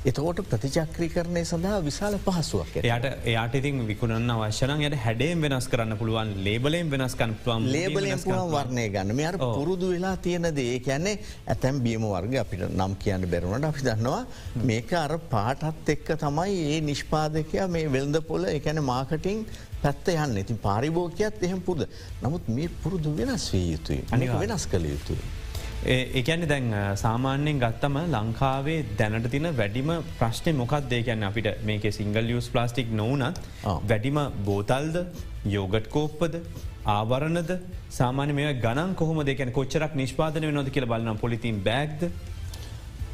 [0.00, 5.98] එතකොට ප්‍රතිචක්‍රී කරණය සඳහා විශාල පහසුවක් යට එයාට ඉතින් විකුණන්න අවශ්‍යන යට හැඩේම් වෙනස් කරන්න
[6.00, 9.12] පුළුවන් ලේබලෙන් වෙනස්කන් පම් ලේබලෙන් පුළුවන් වර්ණය ගන්න.
[9.18, 13.84] මේ අර පුරුදු වෙලා තියෙන දේ කියන්නේ ඇතැම් බියම වර්ග අපිට නම් කියන්න බැරුණට අපි
[13.88, 14.22] දන්නවා
[14.70, 19.44] මේක අර පාටත් එක්ක තමයි ඒ නිෂ්පාදකයා මේ වෙල්ද පොල එකැන මාකටිං
[19.82, 20.40] පැත්ත යන්න.
[20.44, 21.84] ඉතින් පාරිභෝකයක්ත් එහෙම පුරද.
[22.24, 24.00] නමුත් මේ පුරුදු වෙනස් වී යුතුයි.
[24.16, 25.39] අනික වෙනස් කළ යුතුයි.
[25.88, 32.48] ඒකැන දැන් සාමාන්‍යයෙන් ගත්තම ලංකාවේ දැනට තින වැඩිම ප්‍රශ්නය මොකක් දේකැන්න අපිට මේක සිංගල් යස්
[32.52, 34.98] ප්ලාස්ටික් නොවනත් වැඩිම බෝතල්ද
[35.46, 36.36] යෝගට් කෝප්පද
[36.84, 37.52] ආවරණද?
[37.90, 42.10] සාමාන මේ ගණන් කොහොම දෙකැන කොච්චරක් නිෂ්පාදනය නොද කියල බලන්න පොලිතින් බෑග්ද?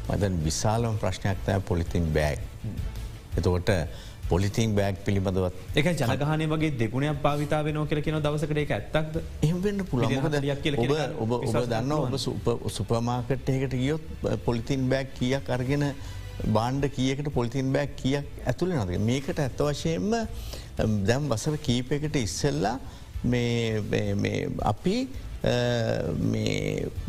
[0.09, 2.39] මදන් විශාලම ප්‍රශ්නයක්තය පොලිතින් බෑග්.
[3.37, 3.71] එතකොට
[4.29, 5.53] පොලිතින් බෑක් පිළිබඳවත්.
[5.79, 9.15] එක ජනගහන වගේ දෙගුණයක් භාවිතාව නෝ කර කියන දවසකට එක ඇත්තක්ද?
[9.47, 10.35] එහවෙන්න පුළමකද
[11.23, 14.05] ඔබ ඔබ දන්න ඔබ සුපමාකට්යකට ගියොත්
[14.45, 15.87] පොලිතින් බෑක් කියක් අර්ගෙන
[16.57, 18.99] බාණ්ඩ කියකට පොලිතින් බෑක් කියක් ඇතුළ නද?
[19.11, 20.11] මේකට ඇත්ත වශයෙන්ම
[21.07, 22.77] දැම් වසර කීපයකට ඉස්සෙල්ලා
[24.73, 24.97] අපි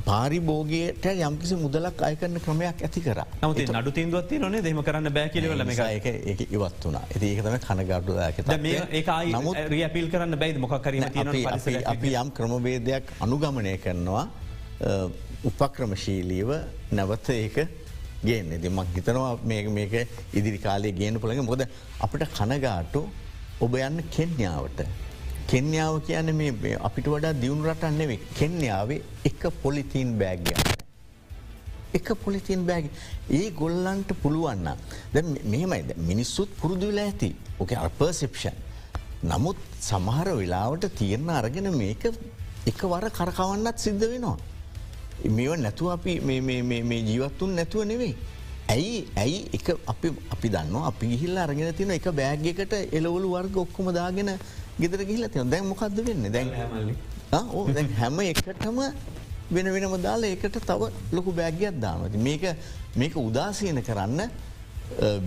[0.05, 3.23] පාරිභෝගයට යම්කිසි මුදලක් අයකරන ක්‍රමයක් ඇති කර.
[3.43, 7.05] නමුති නඩු තින්දුවත් නේ දෙම කරන්න බෑකිලවල එක එක ඉවත් වුණා.
[7.21, 8.37] ඒකතම කනගඩුදායක
[9.33, 10.59] නමුත් රියපිල් කරන්න බැයිද?
[10.59, 11.05] මොකකරීම
[11.87, 14.29] අපි යම් ක්‍රමවේදයක් අනුගමනය කරනවා
[15.45, 16.51] උපක්‍රමශීලීව
[16.93, 17.57] නැවත ඒක
[18.25, 18.61] ගේන්න.
[18.61, 19.95] දෙ මක් හිතනවා මේක
[20.35, 21.65] ඉදිරි කාලය ගේන පුළඟ මොද
[22.01, 23.09] අපට කනගාටු
[23.61, 25.08] ඔබ යන්න කෙන්්‍යාවට
[25.51, 30.51] කෙන්යාව කියන්න මේ අපිට වඩා දියුණු රටන් නෙවේ කෙන්යාවේ එක පොලිතීන් බෑග්ය.
[31.99, 32.87] එක පොලිතින් බෑග
[33.39, 34.69] ඒ ගොල්ලන්ට පුළුවන්න
[35.15, 35.17] ද
[35.53, 37.31] මෙමයිද මිනිස්සුත් පුරුදුවෙලා ඇති
[37.61, 38.57] ඕක අර්පර්සිප්ෂන්.
[39.31, 39.59] නමුත්
[39.89, 42.05] සමහර වෙලාවට තියරණ අරගෙන මේක
[42.71, 44.37] එක වර කරකවන්නත් සිද්ධ වෙනවා.
[45.37, 48.15] මේව නැතුව අපි මේ ජීවත්තුන් නැතුව නෙවෙයි.
[48.75, 53.87] ඇයි ඇයි එක අපි අපි දන්න අපි ගිහිල්ල අරගෙන තින එක බෑග්ගකට එලවලු වර්ග ඔක්කොම
[53.99, 54.31] දාගෙන
[54.81, 56.49] ගෙදර ගිහිල තිය දැන් මොකක්ද වෙන්න දැන්
[57.77, 58.79] දැන් හැම එකටම
[59.51, 62.19] වෙන වෙනම දාලා ඒකට තව ලොකු බෑගයක් දානති.
[62.19, 62.43] මේක
[62.97, 64.21] මේක උදාසීන කරන්න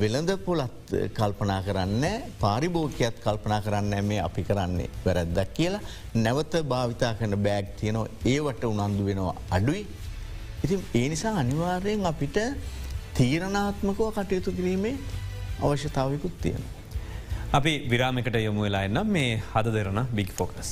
[0.02, 2.06] වෙළඳ පොලත් කල්පනා කරන්න
[2.40, 5.82] පාරිභෝකයත් කල්පනා කරන්න මේ අපි කරන්නේ වැරැද්දක් කියලා
[6.16, 9.86] නැවත භාවිතා කන බෑග් තියනවා ඒවට උනන්දු වෙනවා අඩුයි.
[10.64, 12.38] ඉති ඒ නිසා අනිවාර්යෙන් අපිට
[13.18, 14.96] තීරණාත්මකව කටයුතු කිරීමේ
[15.62, 16.64] අවශ්‍යතාවකුත් තියෙන.
[17.58, 20.70] අපි විරාමිකට යොමු වෙලා එන්නම් මේ හද දෙරන බික් ෆෝකස්.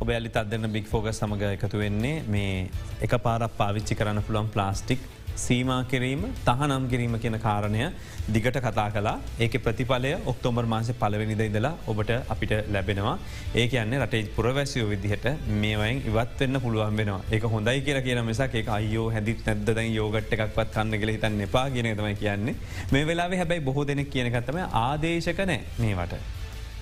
[0.00, 2.70] ඔබ ඇලි අදන්න බික් ෆෝග සමඟ එකතු වෙන්නේ මේ
[3.04, 5.04] එක පාරක් පාවිච්චි කරන්න පුළුවන් ප්ලාස්ටික්
[5.38, 7.82] සීමා කිරීම තහනම් කිරීම කියන කාරණය
[8.28, 13.16] දිගට කතා කලා ඒක ප්‍රතිඵලය ඔක්තෝමර් මාස පලවෙනිද ඉදලා ඔබට අපිට ලැබෙනවා
[13.54, 15.28] ඒ කියන්නේ රටේ පුරවැසියෝ විදිහට
[15.62, 20.74] මේවයින් ඉවත්වෙන්න පුළුවන් වෙනවා ඒක හොඳයි කියලා කියන මිසක් ඒ අයෝ හැදිත් නැද්ද යෝගට් එකක්වත්
[20.74, 22.56] කන්න කියල හිතන්න එපා කියන තමයි කියන්නේ
[22.92, 26.14] මේ වෙලා හැබැයි බොහෝ දෙනෙක් කියනකත්තම ආදේශක නෑ මේවට.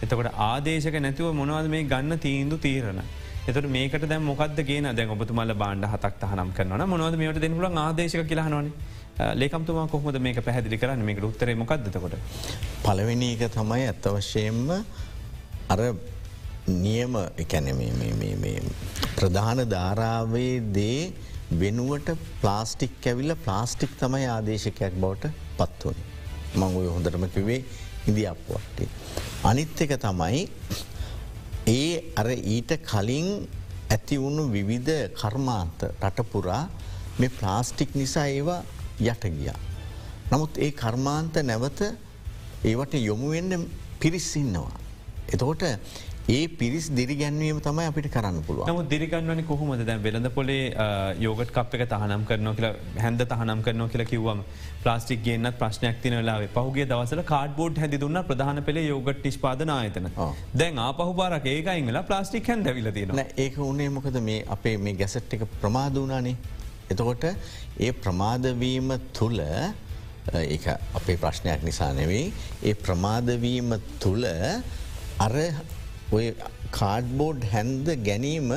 [0.03, 3.01] එතකොට ආදේශක නැතිව මොනවද මේ ගන්න තීන්දු තීරණ.
[3.47, 8.25] එතට මේකට දැ මොකද ගේ දැන් ඔබතුමල බාණ්ඩ හතක් තහනම් කරන මොනවද මේට දෙන්නල ආදේශක
[8.31, 8.71] කියලාහනවන
[9.35, 12.17] ලේකම්තුමා කොහොද මේක පැහදිලි කරන්න මේක උත්තර මොකක්දකොට.
[12.83, 14.73] පළවෙනි එක තමයි ඇත්තවශයෙන්ම
[15.69, 15.81] අර
[16.67, 17.71] නියම එකැන
[19.17, 21.13] ප්‍රධාන ධාරාවේ දේ
[21.53, 22.11] වෙනුවට
[22.43, 26.03] ප්ලාස්ටික් ඇවිල්ල ප්ලාස්ටික් තමයි ආදේශකයක් බවට පත්වන.
[26.57, 27.63] මංගුය හොඳටම කිවේ
[28.07, 28.91] ඉදිියක්වටේ.
[29.45, 30.43] අනිත් එක තමයි
[31.67, 33.29] ඒ අර ඊට කලින්
[33.91, 36.63] ඇති වුණු විවිධ කර්මාන්ත රටපුරා
[37.19, 38.63] මේ ප්ලාස්ටික් නිසා ඒවා
[39.01, 39.59] යට ගියා.
[40.31, 41.81] නමුත් ඒ කර්මාන්ත නැවත
[42.65, 43.67] ඒවට යොමුවෙන්න
[44.01, 44.79] පිරිස්සින්නවා.
[45.29, 45.63] එතකොට
[46.29, 49.83] ඒ පිරිස් දිරිගැන්වීම තමයි අපිට කරන්න පුළුව නම දිරිගන්වන කොහොමද?
[49.87, 50.65] දැ වෙළඳ පොලේ
[51.21, 54.41] යෝගට කප් එක තහනම් කරන කියලා හැන්ද තහනම් කරන කියලා කිව්වම
[54.83, 56.51] ප්ලාස්ටික් ගේන්නත් ප්‍රශ්නයක් තින වෙලාවේ.
[56.57, 60.11] පහුගේ දවසල කාඩ්බෝඩ් හැදි දුන්න ප්‍රධාන පෙළේ යෝගට නිස්පාදන ආයතන.
[60.57, 65.39] දැන් ආපහු බාරක ඒකයිංල ප්ලාස්ටික් හැන් දැවිල තියෙන ඒක උනේ මොකද මේ අපේ මේ ගැසට්
[65.39, 66.37] එක ප්‍රමාධනානේ
[66.91, 67.31] එතකොට
[67.79, 72.29] ඒ ප්‍රමාදවීම තුළ ඒ අපේ ප්‍රශ්නයක් නිසා නෙවෙයි
[72.65, 74.31] ඒ ප්‍රමාදවීම තුළ
[75.21, 75.35] අර
[76.13, 76.35] ඔය
[76.71, 78.53] කාඩ්බෝඩ් හැන්ද ගැනීම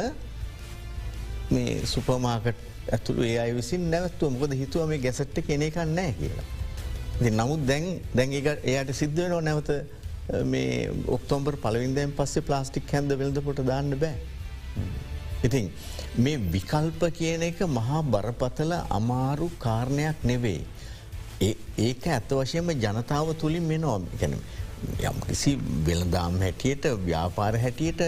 [1.52, 6.48] මේ සුපමාකට ඇතුළු ඒ අයි විසින් නැවත්ව මොකද හිතුව මේ ගැසට්ට කෙනෙකන්න නෑ කියලා.
[7.32, 9.72] නමුත් දැන් දැන් එයට සිද්ධ නෝ නැවත
[10.46, 14.16] මේ ඔක්තෝම්බර් පලවින්දයන් පස්සේ ප්ලාස්ටික් හැන්ද වෙල්ද පොට දාන්න බෑ.
[15.44, 15.72] ඉතින්
[16.18, 20.62] මේ විකල්ප කියන එක මහා බරපතල අමාරු කාරණයක් නෙවෙයි.
[21.78, 24.42] ඒක ඇත්ත වශයෙන්ම ජනතාව තුළින් මෙනොම් ගැනම්.
[25.04, 25.54] යම්කිසි
[25.86, 28.02] වෙළදාම් හැටියට ව්‍යාපාර හැටියට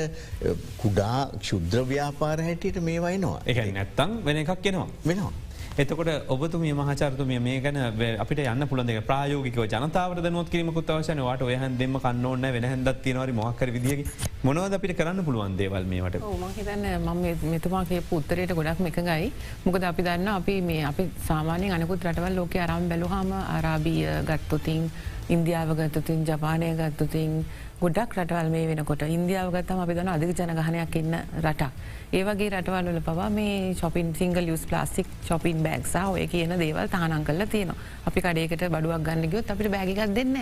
[0.78, 3.40] කුඩා ක්ෂුද්‍ර ව්‍යාපාර හැටියට මේ වයිනවා.
[3.46, 5.34] එක නැත්තං වෙන එකක් කෙනවා වෙනවා.
[5.74, 7.78] එතකොට ඔබතුම මහචරතුමිය මේ ගැන
[8.20, 13.34] අපිට යන්න පුළන්දේ ප්‍රයෝගික ජනතාවට නොත් කිරීමකුත් අවශන වාට ඔයහන් දෙම කන්නන්න වෙන හැදත් තිනවරි
[13.34, 14.04] මොහක්කර විදිිය
[14.44, 19.32] මොනවද අපිට කරන්න පුළුවන් දේවල් මේට මහිතන්න මම මෙතුමා කිය පුත්තරයට ගොඩක් එකගයි
[19.66, 24.92] මොකද අපි දන්න අපි මේ අපි සාමානය අනකුත් රටවල් ලෝක අරම් බැලුහම අරාබිය ගත්තොතින්
[25.30, 27.46] ඉන්දියාව ගත්තතින් ජපානය ගත්තුතින්
[27.82, 31.72] ගොඩක් රටවල් මේ වෙනකොට ඉන්දියාව ගත්තම අපි දන අධික ජනගහනයක් ඉන්න රටක්.
[32.14, 37.46] ඒවගේ රටවල්ල පවා මේ shopping single use plastic shopping බෑක්සා ඔය කියන දේවල් තානන් කල
[37.46, 37.72] තියෙන
[38.06, 40.38] අපි කඩේකට බඩුවක් ගන්න ගයොත් අපිට බෑගිකක් දෙන්න.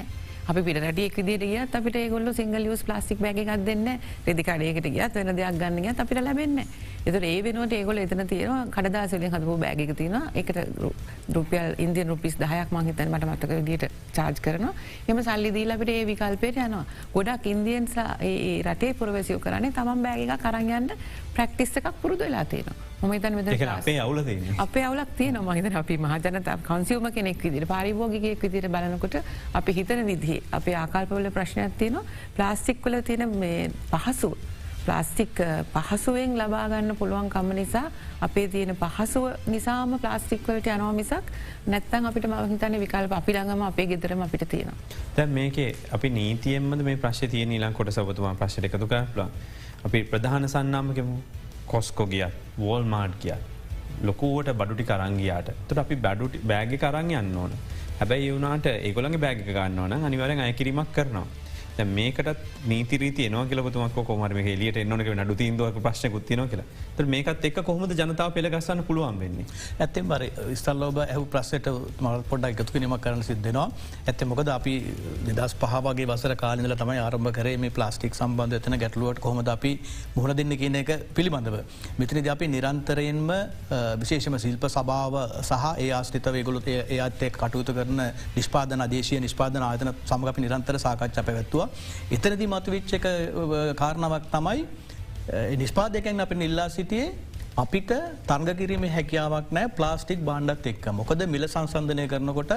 [0.50, 3.88] අපි පිටටියක් විදිට ගිය අපිට ගොල්ල සිංගල් යස් ප්ලාස්ටික් බෑගක් දෙන්න
[4.26, 6.65] රෙදිකඩයකට ගියත් වෙන දෙයක් ගන්න අපිට ලැබෙන්නේ.
[7.10, 10.60] එතුට ඒ වෙනුවට ඒගොල එතන තියෙනවා කඩදාසලින් හදපු බෑගක තියෙන එකට
[11.38, 14.67] රුපියල් ඉන්දිය රුපිස් දහයක් මහිතන් මට මතක දිට චාර්ජ් කරන
[15.08, 17.89] එම සල්ලි දීලට ඒ විකල්පයට යනවා ගොඩක් ඉන්දියන්
[18.65, 20.93] රටේ පුරවැසියෝ කරන්නේ තමන් බෑගක කරගන්න
[21.36, 22.78] ප්‍රක්ටිස් එකක් පුරුදු වෙලා තියෙනවා.
[23.02, 24.19] මොමතන් මෙ අපේ අවුල
[24.58, 29.15] අපේ අවුලක් තියන මහිත අපි මහජනත කන්සිවම කෙනෙක් විදිට පාරිභෝගිකයෙක් විදිට බලනකොට
[29.54, 32.04] අපි හිතන විදිහ අපේ ආකල්පවල ප්‍රශ්නයක් තියනවා
[32.36, 34.34] ප්ලාස්ටික් වල තියෙන පහසුව.
[34.89, 37.86] ප්ලාස්ටික් uh, පහසුවෙන් ලබාගන්න පුළුවන් කම්ම නිසා
[38.21, 41.34] අපේ තියෙන පහසුව නිසාම ප්ලාස්ටික්වලට යනවා මිසක්
[41.67, 44.71] නැත්තන් අපිට මහිතන විකල්ප අපි ළඟම අපේ ගෙදරම අපිට තියෙන.
[45.15, 45.60] දැන් මේක
[45.91, 49.30] අපි නීතියෙන්මද මේ ප්‍රශ් තියන ඊලන් කොට සබතුමා ප්‍රශ්ට එකතු කරලා
[49.84, 51.17] අපි ප්‍රධාන සන්නාමකමු
[51.67, 53.38] කොස්කෝ ගියත් වෝල් මාඩ් කිය
[54.02, 57.54] ලොකුවට බඩුටි කරංගියාට තුට අපි බැඩුට බෑග කරන්න යන්න ඕන.
[57.99, 59.93] හැබැයි වුණට ඒගොළඟ බෑග ගන්න ඕන.
[60.02, 61.28] අනිවරෙන් අයකිරීමක් කරනවා.
[61.86, 62.30] මේකට
[62.68, 67.60] නීතිරීති න කියලතුමක් කොමර මේ ලියට එන්නක නඩු තිීන්දුවක ප්‍රශ්න කුත්තින කියලා ත මේකත් එක්
[67.62, 69.46] කොහොමද ජනතාව පෙළගස්සන්න පුළුවන් වෙන්නේ.
[69.80, 73.68] ඇත්තෙන් බර ස්තල්ලෝබ ඇහ ප්‍රස්සට මල් පොඩ්ඩක් එකතු කිරීම කරන සිද්ධනවා
[74.06, 74.76] ඇත්ත මොකද අපි
[75.28, 79.74] නිදස් පහගේ වසර කාලල තමයි ආරම්භ කරේ මේ ප්ලාස්ටික් සම්බන්ධ එතන ගැටලුවට කොහොමද අපි
[80.15, 81.60] මුහුණ දෙන්න කියන එක පිළිබඳව.
[82.00, 83.30] මෙතනද අපි නිරන්තරයෙන්ම
[84.00, 88.02] විශේෂම ශිල්ප සභාව සහ ඒ ආස්තිත වේගුලුත් ඒ අත්තේ කටයුතු කරන
[88.36, 91.69] නිෂ්පාදන දේශය නිෂ්පාදන ආතන සමගපි නිරන්තර සාකච්ඡ පැවැත්තුව.
[92.12, 93.08] එතනදි මතු විච්චක
[93.76, 94.62] කාරණාවක් තමයි
[95.58, 97.10] නිස්පාදකැන් අප නිල්ලා සිටියේ
[97.60, 97.91] අපිට
[98.28, 102.54] තර්ග කිරීම හැකියාවක් නෑ ප්ලාස්ටික් බාණ්ඩත් එක්ක මොකද මිල සංසන්ධනය කරනකොට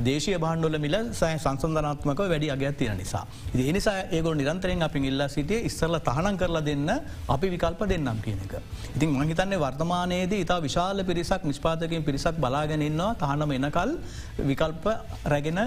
[0.00, 3.24] දේශය බාණ්ඩොල මිල සය සංසන්ධනාත්මක වැඩි අගයක් තියෙන නිසා.
[3.56, 6.90] ඒ නිසා ඒගොල් නිරන්තරයෙන් අපි ඉල්ලා සිටිය ඉස්සරල තහනම් කරලා දෙන්න
[7.28, 8.54] අපි විකල්ප දෙන්නම් කියන එක.
[8.96, 13.92] ඉතින් මහිතන්නේ වර්තමානයේද ඉතා විශාල පිරිසක් නිෂ්පාතකින් පිරිසක් බලාගෙනන්නවා තහනම එනකල්
[14.42, 14.86] විකල්ප
[15.26, 15.60] රැගෙන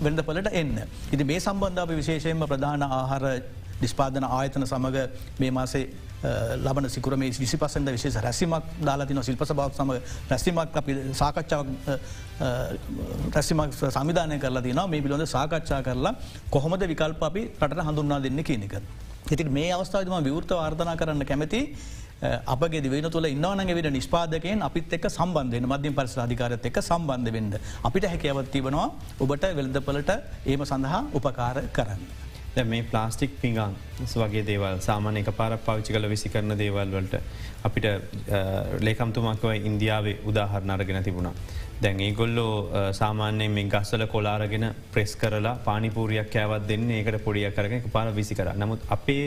[0.00, 0.76] වෙඩපලට එන්න.
[1.12, 3.24] ඉති මේ සම්බන්ධ අපි විශේෂයෙන්ම ප්‍රධාන ආහාර
[3.82, 4.98] නිස්පාදන ආයතන සමඟ
[5.40, 5.84] මේ මාසේ
[6.56, 9.92] ලබන සිකුරම විසි පසට විශේෂ රැසිමක් දාලාතින ශිල්පස බවක් සම
[10.32, 11.68] රැසිමක් අපි සාකච්ඡාවක්
[13.36, 16.14] රැසිමක් සමිධානය කරලා තින මේ පිළිබඳ සාකච්ඡා කරලා
[16.50, 18.76] කොහොමද විකල්ප අපි රට හඳුන්නා දෙන්න කියනක.
[19.30, 21.60] ඉති මේ අවස්ථාවම විවෘත වාර්ධනා කරන්න කැමති
[22.46, 27.54] අපගේ දිවෙන තුළ ඉන්නවනගේ විට නිස්පාදකයෙන් අපිත් එක් සම්බන්ධය මධ්‍යම පරිස අධිකාරත් එක් සම්බන්ධ වෙන්ද.
[27.84, 28.88] අපිට හැකියවත්තිබනවා
[29.20, 30.10] ඔබට වෙල්දපලට
[30.46, 32.29] ඒම සඳහා උපකාර කරන්න.
[32.56, 33.74] මේ ප්ලාස්ටික් පිඟන්
[34.14, 37.20] වගේ දේවල් සාමානය එක පාර පවිච්චි කල විසි කරන දේවල් වලට
[37.64, 37.86] අපිට
[38.80, 41.34] ලේකම්තුමක්ව ඉන්දියාවේ උදාහරණ අරගෙන තිබුණා.
[41.82, 42.52] දැන් ඒගොල්ලෝ
[42.92, 48.34] සාමාන්‍යයෙන් මේ ගස්සල කොලාරගෙන ප්‍රෙස් කරලා පානිපූරියක් කෑවත් දෙන්න ඒකට පොඩිය කරගෙන එක පාර විසි
[48.34, 49.24] කර නමුත් අපේ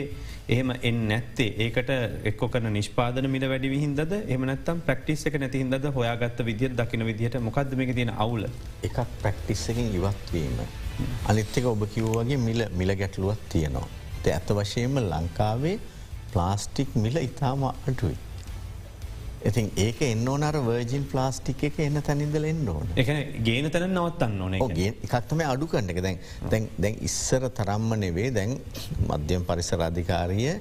[0.48, 1.90] එහෙම එන් නැත්තේ ඒකට
[2.30, 7.74] එක්කො කන නිෂ්පාදන මිල වැඩි විහින්දද එමනත්තම් ප්‍රක්ටිස් එක නැතිහින්ද හොයාගත්ත විදිියට දකින විදිහට මොකක්ද
[7.74, 8.48] මේ තියෙන අවුල
[8.82, 10.83] එකක් ප්‍රක්ටිස්සකින් ඉවත්වීම.
[11.30, 13.88] අනිත්තක ඔබ කිව්වගේ මිල මිල ගැටලුවත් තියෙනවා.
[14.26, 15.76] ඇත්ත වශයෙන්ම ලංකාවේ
[16.32, 18.16] ප්ලාස්ටික් මිල ඉතාම අටුයි.
[19.48, 22.94] ඉතින් ඒක එන්න ඕනර වර්ජින් ප්ලාස්ටික් එක එන්න තැනින්දල එන්න ඕන.
[22.96, 23.10] එක
[23.46, 26.00] ගේන තැන නවත්තන්න ඕන එකක්තම අඩු කරන එක.
[26.06, 26.18] දැන්
[26.50, 28.56] දැන් දැන් ඉස්සර තරම්ම නෙවේ දැන්
[29.10, 30.54] මධ්‍යම පරිසර අධිකාරිය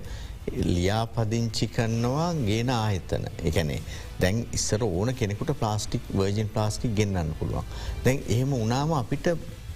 [0.51, 3.79] ලියාපදිංචි කරනවා ගේන ආහිතන එකනේ
[4.19, 7.65] දැන් ඉස්සර ඕන කෙනෙකුට ප්ලාස්ටික් වර්ජින් ප්ලාස්ටික් ගෙන්න්න පුළුවන්.
[8.05, 9.27] දැන් එහෙම උනාම අපිට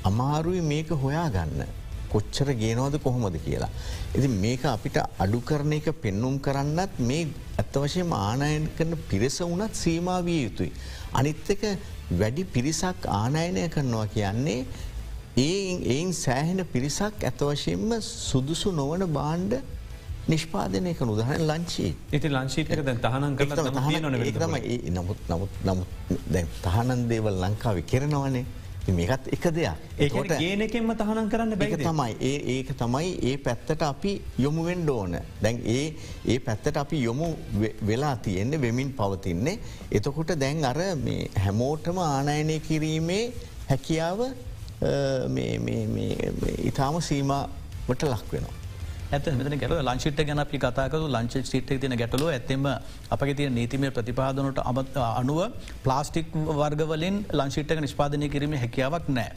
[0.07, 1.61] අමාරුයි මේක හොයා ගන්න.
[2.09, 3.69] කොච්චර ගේනවද කොහොමද කියලා.
[4.15, 10.39] ඉති මේක අපිට අඩු කරන එක පෙන්නුම් කරන්නත් මේ ඇත්තවශයෙන් ආනයන කරන පිරිස වනත් සීමාවිය
[10.43, 10.71] යුතුයි.
[11.13, 11.63] අනිත්තක
[12.11, 14.59] වැඩි පිරිසක් ආනයනය කරනවා කියන්නේ
[15.37, 19.53] ඒ එයින් සෑහෙන පිරිසක් ඇතවශයෙන්ම සුදුසු නොවන බාණ්ඩ
[20.27, 23.45] නිෂ්පාදනය කන උදහන ලංචී ඉති ලංශීතක දැ තහනන් කර
[24.45, 24.55] නම
[24.95, 25.89] නමුත් නමුත් නමුත්
[26.29, 28.45] දැ තහනන් දේවල් ලංකාව කෙරනවනේ
[28.93, 29.75] මේකත් එක දෙයක්.
[29.99, 32.15] ඒකට ගේනකෙන්ම තහනම් කරන්න බැ තමයි.
[32.21, 35.17] ඒ ඒක තමයි ඒ පැත්තට අපි යොමුුවෙන්ඩ ඕන.
[35.41, 35.93] දැන් ඒ
[36.25, 37.35] ඒ පැත්තට අපි යොමු
[37.85, 39.59] වෙලා තියෙන්නේ වෙමින් පවතින්නේ.
[39.91, 43.33] එතකොට දැන් අර මේ හැමෝටම ආනයනය කිරීමේ
[43.69, 44.19] හැකියාව
[46.71, 48.56] ඉතාම සීමට ලක් වෙනවා.
[49.07, 52.65] ඇත මෙතන ගැල ලංචිට ගැන අපි කතාකතු ලංච සිට තින ගැටලුව ඇත්තෙම
[53.15, 55.39] අපගේ තිය නීතිමය ප්‍රතිපාදනට අමත් අනුව
[55.85, 56.27] ප්ලාස්ටික්
[56.59, 59.31] වර්ගවලින් ලංචිට්ක නිස්පාදනය කිරීම හැකියාවක් නෑ.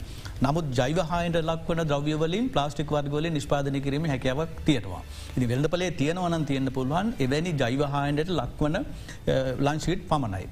[0.45, 5.03] නමුත් ජයිවහායට ලක්වන ද්‍රව්‍යවලින් ප්ලාස්ටික් වර්ගවලින් නිස්පාදනය කිරීම හැකියාවක් තියෙනවා.
[5.37, 8.77] ඉනි වෙල්ඩපලේ තියෙනවනන් තියෙන්න්න පුළුවන් එවැනි ජයිවහායන්ට ලක්වන
[9.67, 10.47] ලංචිට් පමණයි.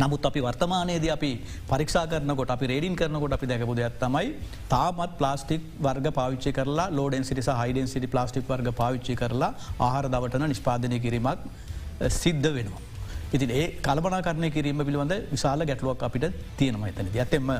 [0.00, 1.30] නමුත් අපි වර්තමානයේද අපි
[1.70, 4.28] පරික්ෂා කරනකොට අපි රේඩින් කරනකොට අපි දැකපු දෙයක් තමයි
[4.68, 10.46] තාමත් ප්ලාස්ටික් වර්ග පාවිච්චි කරලා ලෝඩෙන් සිටි හයිඩෙන් සිටි ප්ලාස්ටික් වර්ග පාවිච්චි කරලා ආහාර දවටන
[10.48, 11.40] නිෂ්පාදනය කිරීමක්
[12.20, 12.82] සිද්ධ වෙනවා.
[13.32, 16.26] ඉතින් ඒ කල්පනා කරණය කිරීම පිළිබඳ විශාල ගැටලුවක් අපිට
[16.58, 17.50] තියෙනම එතන ඇත්තෙම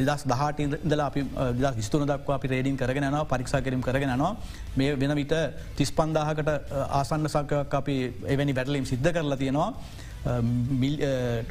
[0.00, 1.22] දෙදස් දහට ඉදලා අපි
[1.60, 4.36] දස් විස්තුන දක්ව අපි රේඩින් කරගෙන නවා පරික්ෂා කිරීම කරගෙන නවා
[4.76, 5.34] මේ වෙන විට
[5.76, 6.50] තිස් පන්දාහකට
[6.90, 7.96] ආසන්න සක්කයක් අපි
[8.26, 9.70] එවැනි වැටලීම් සිද්ධ කරලා තියෙනවා.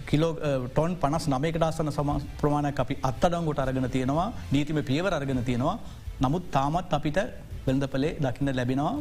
[0.06, 0.32] කිලෝ
[0.68, 5.78] ටොන් පනස් නමයකට අස්සන සම ප්‍රමාණයක් අපි අත්තඩංගොට අරගෙන තියෙනවා නීතිම පියවර අරගෙන තියෙනවා
[6.22, 7.20] නමුත් තාමත් අපිට
[7.68, 8.96] වෙළඳපලේ දකින්න ලැබෙනවා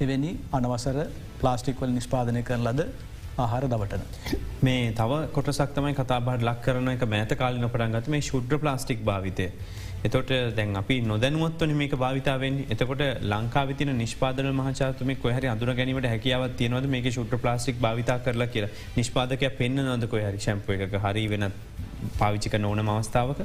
[0.00, 0.98] එවැනි අනවසර
[1.40, 2.82] ප්ලාස්ටික්වල නිෂ්පාදනය කරන ලද
[3.38, 4.02] ආහාර දවටන.
[4.62, 9.46] මේ තව කොටසක්තමයි කතාබට ලක් කරන එක මෑත කාලින පටන්ගත මේ ශුද්‍ර ප්ලාස්ටික් භාවිතය.
[10.04, 16.88] එතොට දැන් අපි නොදැනුවත්වන මේක භාවිතාවෙන් එතකොට ලංකාවිතින නිෂ්පාදන මහචාතුම කොහරි අඳුර ගැනීමට හැකියාවත් තියනවද?
[16.88, 18.74] මේක ශුට්‍ර ප්ලාස්ටික් භාවිතා කරලා කියලා.
[18.96, 21.50] නිෂ්පාදකය පෙන්න්න නොද කොහරි ශැම්ප එක හරි වෙන
[22.18, 23.42] පාවිච්චික නොවන මවස්ථාවක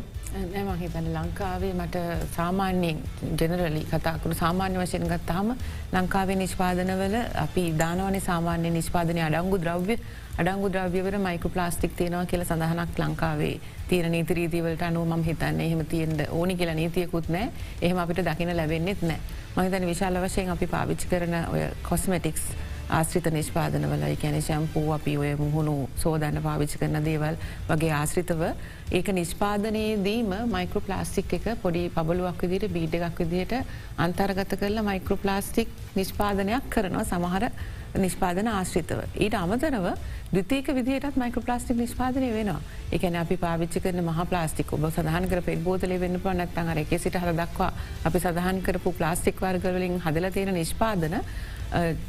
[0.54, 3.02] නෑ මහිතන ලංකාවේ මට සාමාන්‍යයෙන්
[3.41, 5.56] ජෙනරලි කතාකරු සාමාන්‍ය වශයෙන් ගත්තාම
[5.93, 9.98] ලංකාවේ නිෂ්පාදනවල අපි දානවනේ සාමාන්‍ය නිෂ්පාදනය අඩංගු ද්‍රව්‍ය
[10.38, 13.56] අඩංගු ද්‍රව්‍යවර මයිකු ප්ලාස්ටික් තියෙනවා කියල සඳහනක් ලංකාවේ
[13.89, 15.62] තීර නීතිරීතිවලට අනුව ම හිතන්න.
[15.62, 17.50] එහෙම තියෙන්ට ඕනි කියලා නීතියකුත් නෑ.
[17.82, 19.20] එහෙම අපිට දකින ලැබෙන්න්නෙත් නෑ.
[19.58, 22.43] මහිතන විශාල වශයෙන් අපි පාවිච්චි කරන ඔය කොස්මටික්ස්
[22.89, 27.36] ආශ්‍රිත නිෂ්පාදනවල කැන ශැම්පූ අපි ඔය මුහුණු සෝදන්න පාවිච්චි කරන දේවල්
[27.69, 28.43] වගේ ආශ්‍රිතව
[28.91, 33.58] ඒක නිෂ්පාදනයේදීම මයිකෝ ප්ලාස්ටික් එක පොඩි පබලුවක් විදිට බීඩ එකක් විදියට
[33.97, 37.50] අන්තර්ගත කරලා මයිකෝ ප්ලාස්ටික් නිෂ්පාදනයක් කරනවා සමහර
[37.97, 39.00] නිෂ්පාදන ආශ්‍රිතව.
[39.15, 39.86] ඊට අමතරව
[40.34, 45.41] දෘතික විදිහටත් මයික ප්ලාස්ටික් නිෂ්පාදනය වෙනවා එකන අපි පාවිච්චි කරන මහ ප්ලාස්ටික් ඔබ සඳහන් කර
[45.41, 47.71] පෙත් බෝතල වෙන්න පනත්තන් අර එක සිට හල දක්වා
[48.10, 51.15] අපි සඳහන් කරපු ප්ලාස්ටික් වර්ගවලින් හදල තියෙන නිෂ්පාදන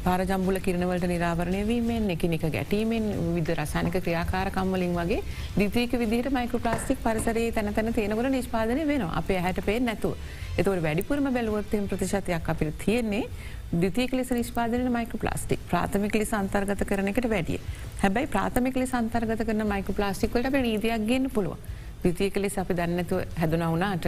[0.03, 5.21] පාරජම්බුල කිරණවලට නිරාවරණය වීමෙන් එකනික ගැටීමෙන් විද රසානික ක්‍රියාකාරකම්වලින් වගේ
[5.57, 9.17] දිතීක විදිට මයික ප්ලාස්ටික් පරිසරයේ තැන තැන තියෙනකට නිෂ්පාදනය වෙනවා.
[9.17, 10.15] අප හැට පේ නැතුව.
[10.57, 13.25] එතවට වැඩිපුරම බැලුවොත්තෙන් ප්‍රතිශතයක් අපිට තියෙන්නේ
[13.73, 17.59] දිතියක ලෙස නිෂ්පාදන මයික ප්ලාස්ටික් ප්‍රාථමික ලෙස අන්තර්ගත කරන එකට වැඩිය.
[18.01, 21.57] හැබැයි ප්‍රාථමික ලෙස අන්තර්ගත කරන මයික ප්ලාස්ටික්වලට අප නීතියක් ගන්න පුළුව
[22.03, 24.05] දිතියක ලෙස අපි දන්නතු හැදුන වුණාට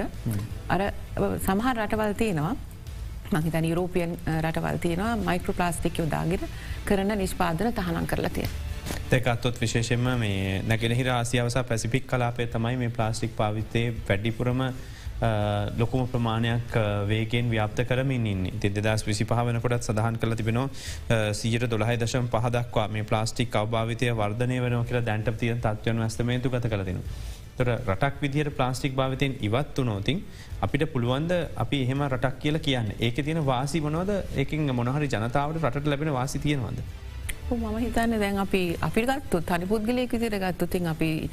[0.70, 0.82] අර
[1.40, 2.56] සමහර රටවල් තියෙනවා
[3.34, 6.46] මහිතන යුරෝපියන් රටවල් තියෙනවා මයිකෝ ප්ලාස්ටික් යොදාගෙන
[6.86, 8.48] කරන නිෂ්පාදන තහනම් කරලා තිය.
[9.12, 14.64] දෙකත්තුත් විශේෂෙන්ම මේ නැගෙනහිර ආසියාවස පැසිපික් කලාපේ තමයි මේ ප්ලාස්ටික් පාවිත්තේ වැඩිපුරම
[15.78, 21.68] ලොකුම ප්‍රමාණයක් වේගෙන් ව්‍යාප්ත කරමින් ඉන්නේ ති දෙදස් විසි පහ වනකොටත් සඳහන් කළ තිබෙනවා සීට
[21.70, 27.31] දොළහයි දශම් පහදක්වා මේ ප්ලාස්ටික් අවභාවිතය වර්ධනය වන කියලා දැන්ට තිය තත්වයන් ඇස්තමේතු ගත කලතිනවා.
[27.62, 30.20] තොර රටක් විදිහයට ප්ලාස්ටික් භාවිතයෙන් ඉවත් වනෝතින්
[30.62, 35.88] අපිට පුළුවන්ද අපි එහෙම රටක් කියල කියන්න ඒක තියෙන වාසි වනෝද ඒකින් මොනහරි ජනතාවට රට
[35.88, 36.82] ලැබෙන වාසි තියෙනවද.
[37.54, 41.30] මම හිතන්න දැන් අපි අපි ගත්තු තනි පුද්ගලයක විදිර ගත්තුතින් අපි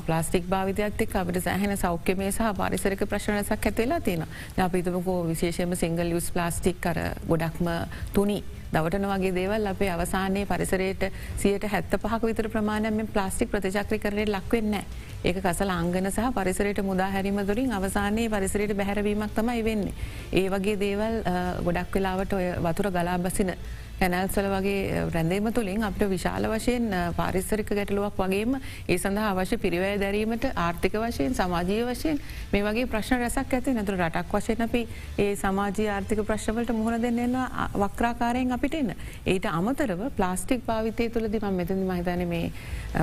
[0.00, 4.26] ප්ලාස්ටික් භාවිතයක්තික් අපට සෑහෙන සෞඛ්‍ය මේ සහ පාරිසරක ප්‍රශ්නසක් ඇතිවෙලා තියෙන
[4.58, 7.68] අපිතමකෝ විශේෂම සිංගල් යුස් ප්ලාස්ටික් කර ගොඩක්ම
[8.12, 8.38] තුනි
[8.68, 11.02] දවටන වගේ දේවල් අපේ අවසානයේ පරිසරයට
[11.36, 14.74] සියට හැත්ත පහක විතර ප්‍රමාණයම ප්ලාස්ටික් ප්‍රතිචක්‍රි කරයට ලක්වෙන්න.
[15.24, 19.94] ඒක කසල අංගන සහ පරිසරයට මුදා හැරීම දුරින් අවසානයේ පරිසරයට බැහැරවීමක් තමයි වෙන්නේ.
[20.32, 21.16] ඒ වගේ දේවල්
[21.64, 23.54] ගොඩක් වෙලාවට ඔය වතුර ගලා බසින
[23.98, 30.44] කැනල්ස්වල වගේ රැඳේම තුළින් අපට විශාල වශයෙන් පාරිස්සරික ගැටලුවක් වගේම ඒ සඳහා අවශ්‍ය පිරිවෑ දැරීමට
[30.56, 32.20] ආර්ථික වශයෙන් සමාජීය වශයෙන්
[32.52, 34.82] මේ වගේ ප්‍රශ්න රැසක් ඇති නැතුර රටක් වශයෙන් අපි
[35.18, 38.92] ඒ සමාජී ආර්ථික ප්‍රශ්වලට මුහුණ දෙන්නවා වක්්‍රාකාරයෙන් අපිට එන්න.
[39.26, 42.52] ඒට අමතරව ප්ලාස්ටික් භාවිතය තුළ දිම මෙතති මහිතන මේ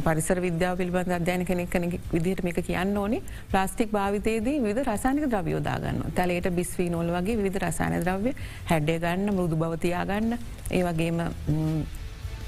[0.01, 3.21] පරිසර විද්‍යාව පිළිබඳ අධ්‍යයන කෙනෙක් කනෙ විදිහට මේක කියන්න ඕනේ.
[3.49, 9.56] ප්ලාස්ටික් භාවිතයේදී විද රසානික ද්‍රවයෝදාගන්න තලයට බිස්වී නොල් වගේ විධ රසාන ද්‍රව්‍ය හැඩ්ඩය ගන්න මෘදු
[9.58, 10.38] භවතියාගන්න
[10.71, 11.19] ඒ වගේම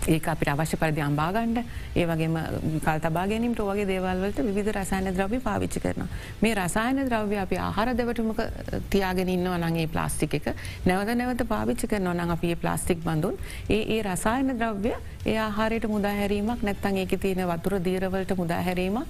[0.05, 1.59] ඒ අපිට අවශ්‍ය පරිදි අම්බාගණ්ඩ
[1.95, 2.35] ඒ වගේම
[2.79, 6.03] කල් තබා ගැනීම වගේ දේවල්වලට විධ රසායන ද්‍රව්‍ය පාවිච්චි කරන.
[6.41, 8.41] මේ රසායන ද්‍රව්‍ය අපි ආහාර දෙවටමක
[8.89, 10.51] තියාගෙනන්න වනගේ ප්ලාස්ටික් එක
[10.85, 14.93] නැවත නැවත පාවිච්චි කරන නං අපේ ප්ලාස්ටික් බඳුන් ඒ ඒ රසායන ද්‍රව්‍ය
[15.25, 19.07] ඒ ආහාරයට මුදාහැරීමක් නැත්තන් ඒක තියෙන වතුර දීරවලට මුදාහැරීමක්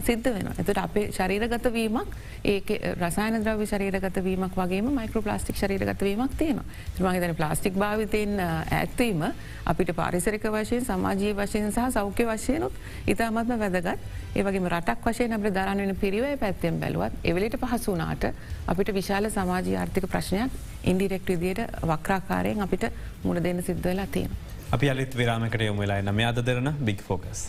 [0.00, 0.48] සිද්ධ වෙන.
[0.54, 6.60] එතට අපේ ශරීරගත වීමක් ඒ රසායන ද්‍රව්‍ය ශරීරගත වීමක් වගේ මයිකෝ ප්ලාස්ටික් ශරීරගත වීමක් තියෙන.
[7.00, 9.24] මහිතන ප්ලාස්ටික් භාවිතයෙන් ඇත්වීම
[9.66, 12.72] අපිට පාරිසරික වශයෙන් සමාජී වශයෙන් සහ සෞඛ්‍ය වශයනුත්
[13.06, 13.98] ඉතාමත්ම වැදගත්
[14.34, 18.30] ඒවගේ රටක් වශයෙන් අප දරන්න වෙන පිරිවය පැත්තෙන් බැලුවත් එවලට පහසුනාට
[18.66, 20.50] අපිට විශාල සමාජී ආර්ථික ප්‍රශ්නයක්
[20.84, 22.90] ඉන්ඩිරෙක්ට විදියට වක්්‍රාකාරයෙන් අපිට
[23.22, 24.30] මුණ දෙන්න සිද්ධ වෙලා තියෙන.
[24.70, 27.48] අපි අලිත් විරාමකට යොම වෙලා නම අද දෙරන බික් ෆෝකස්.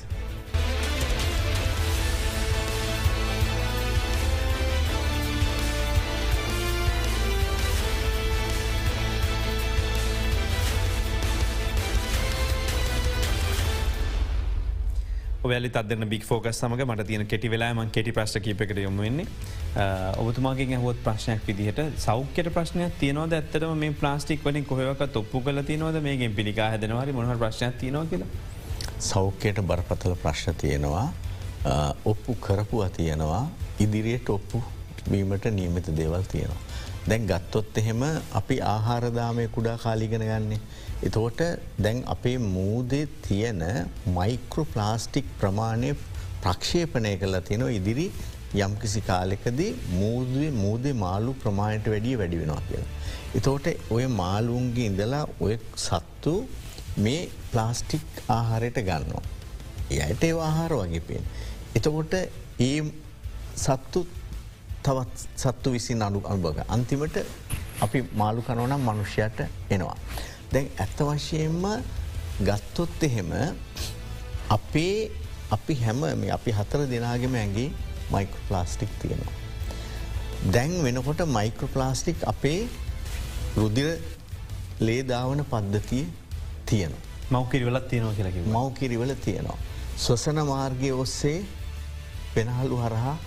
[15.52, 19.26] වැලි තදන්න බික් ෆෝකස් සමඟ මට තියෙන කෙටි වෙලාම කෙටි ප්‍රශ් කීපකට යොමුවෙන්නේ
[20.24, 26.02] ඔබතුමාගේ හොත් ප්‍රශ්නයක් විදිහට සෞඛ්‍යයට ප්‍රශ්නයක් තියනවද ඇත්තටම මේ ප්ලාස්ටික් වලින් කොහවක ඔප්පු කල තිනවද
[26.08, 28.28] මේගෙන් පිළිකා හැදනවාරි මොහ ප්‍රශ්නයක් තියනවා කියලා?
[29.00, 31.08] සෞඛ්‍යයට බරපතල ප්‍රශ්න තියෙනවා.
[32.06, 33.44] ඔප්පු කරපුවා තියෙනවා.
[33.80, 34.64] ඉදිරියට ඔප්පු
[35.12, 36.62] වීමට නියමිත දේවල් තියෙනවා.
[37.10, 40.60] දැන් ගත්තොත් එහෙම අපි ආහාරදාමය කුඩා කාලිගෙන ගන්නේ.
[41.04, 41.42] එතෝට
[41.84, 43.64] දැන් අපේ මූදේ තියෙන
[44.18, 45.92] මයික්‍රෝ ප්ලාස්ටික් ප්‍රමාණය
[46.42, 48.08] ප්‍රක්ෂේපනය කලා තියෙනවා ඉදිරි
[48.58, 52.92] යම්කිසි කාලෙකදී මූදේ මූදේ මාලු ප්‍රමාණයට වැඩිය වැඩි වෙනවා කියලා.
[53.36, 56.36] එතෝට ඔය මාලුන්ගේ ඉඳලා ඔය සත්තු
[56.98, 59.26] මේ ප්ලාස්ටික් ආහාරයට ගන්නවා.
[59.92, 61.26] එයට ඒ ආහාර වගේ පේෙන්.
[61.76, 62.14] එතකොට
[62.60, 62.78] ඒ
[63.58, 64.08] සත්තු
[64.86, 66.60] තවත් සත්තු විසින් අඩු අනුභග.
[66.76, 67.18] අන්තිමට
[67.82, 69.40] අපි මාළු කනවනම් මනුෂ්‍යයට
[69.76, 69.98] එනවා.
[70.54, 71.64] දැන් ඇත්ත වශයෙන්ම
[72.42, 73.32] ගත්තොත් එහෙම
[74.50, 75.12] අපේ
[75.52, 77.70] අපි හැම මේ අපි හතර දෙනාගෙම ඇගේ
[78.12, 79.36] මයිකෝපලාස්ටික් තියෙනවා.
[80.54, 82.60] දැන් වෙනකොට මයිකෝපලාස්ටික් අපේ
[83.58, 83.90] රුදිර
[84.80, 86.06] ලේදාවන පද්ධතිය
[86.66, 87.04] තියෙනවා.
[87.32, 89.60] මවකිරිවලත් තියෙනවා කියලකි මවකිරිවල තියෙනවා.
[89.98, 91.40] ස්වසන මාර්ගය ඔස්සේ
[92.36, 93.18] පෙනහල්ලු හරහා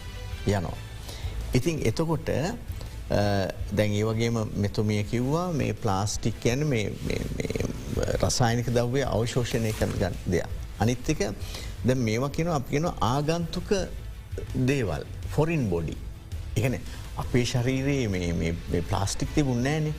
[0.48, 0.87] යනවා.
[1.54, 2.30] ඉතින් එතකොට
[3.72, 6.64] දැන් ඒ වගේම මෙතුමිය කිව්වා මේ ප්ලාස්ටික් යන
[8.22, 10.48] රසායනික දව්වේ අවශෝෂණය කරන ගන්න දෙයක්.
[10.78, 11.20] අනිත්තික
[11.84, 13.70] ද මේවා කියෙන අප කියෙන ආගන්තුක
[14.66, 15.96] දේවල් ෆොරින් බොඩි.
[16.56, 16.76] එකන
[17.16, 19.94] අපේ ශරීරයේ මේ ප්ලාස්ටික් තිබුන්නෑනේ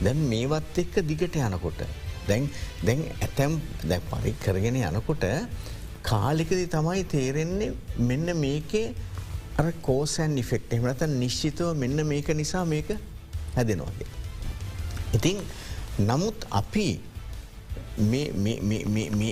[0.00, 1.80] දැන් මේවත් එක්ක දිගට යනකොට.
[2.28, 2.48] දැන්
[2.82, 5.24] දැන් ඇතැම් දැ පරි කරගෙන යනකොට
[6.02, 8.94] කාලිකදි තමයි තේරෙන්නේ මෙන්න මේකේ
[9.58, 12.88] අර කෝසැන් ඉෆෙක්ට එමනත නිශ්චිතව මෙන්න මේක නිසා මේක
[13.56, 14.08] හැදෙනවාගේ.
[15.14, 15.38] ඉතිං
[15.98, 16.88] නමුත් අපි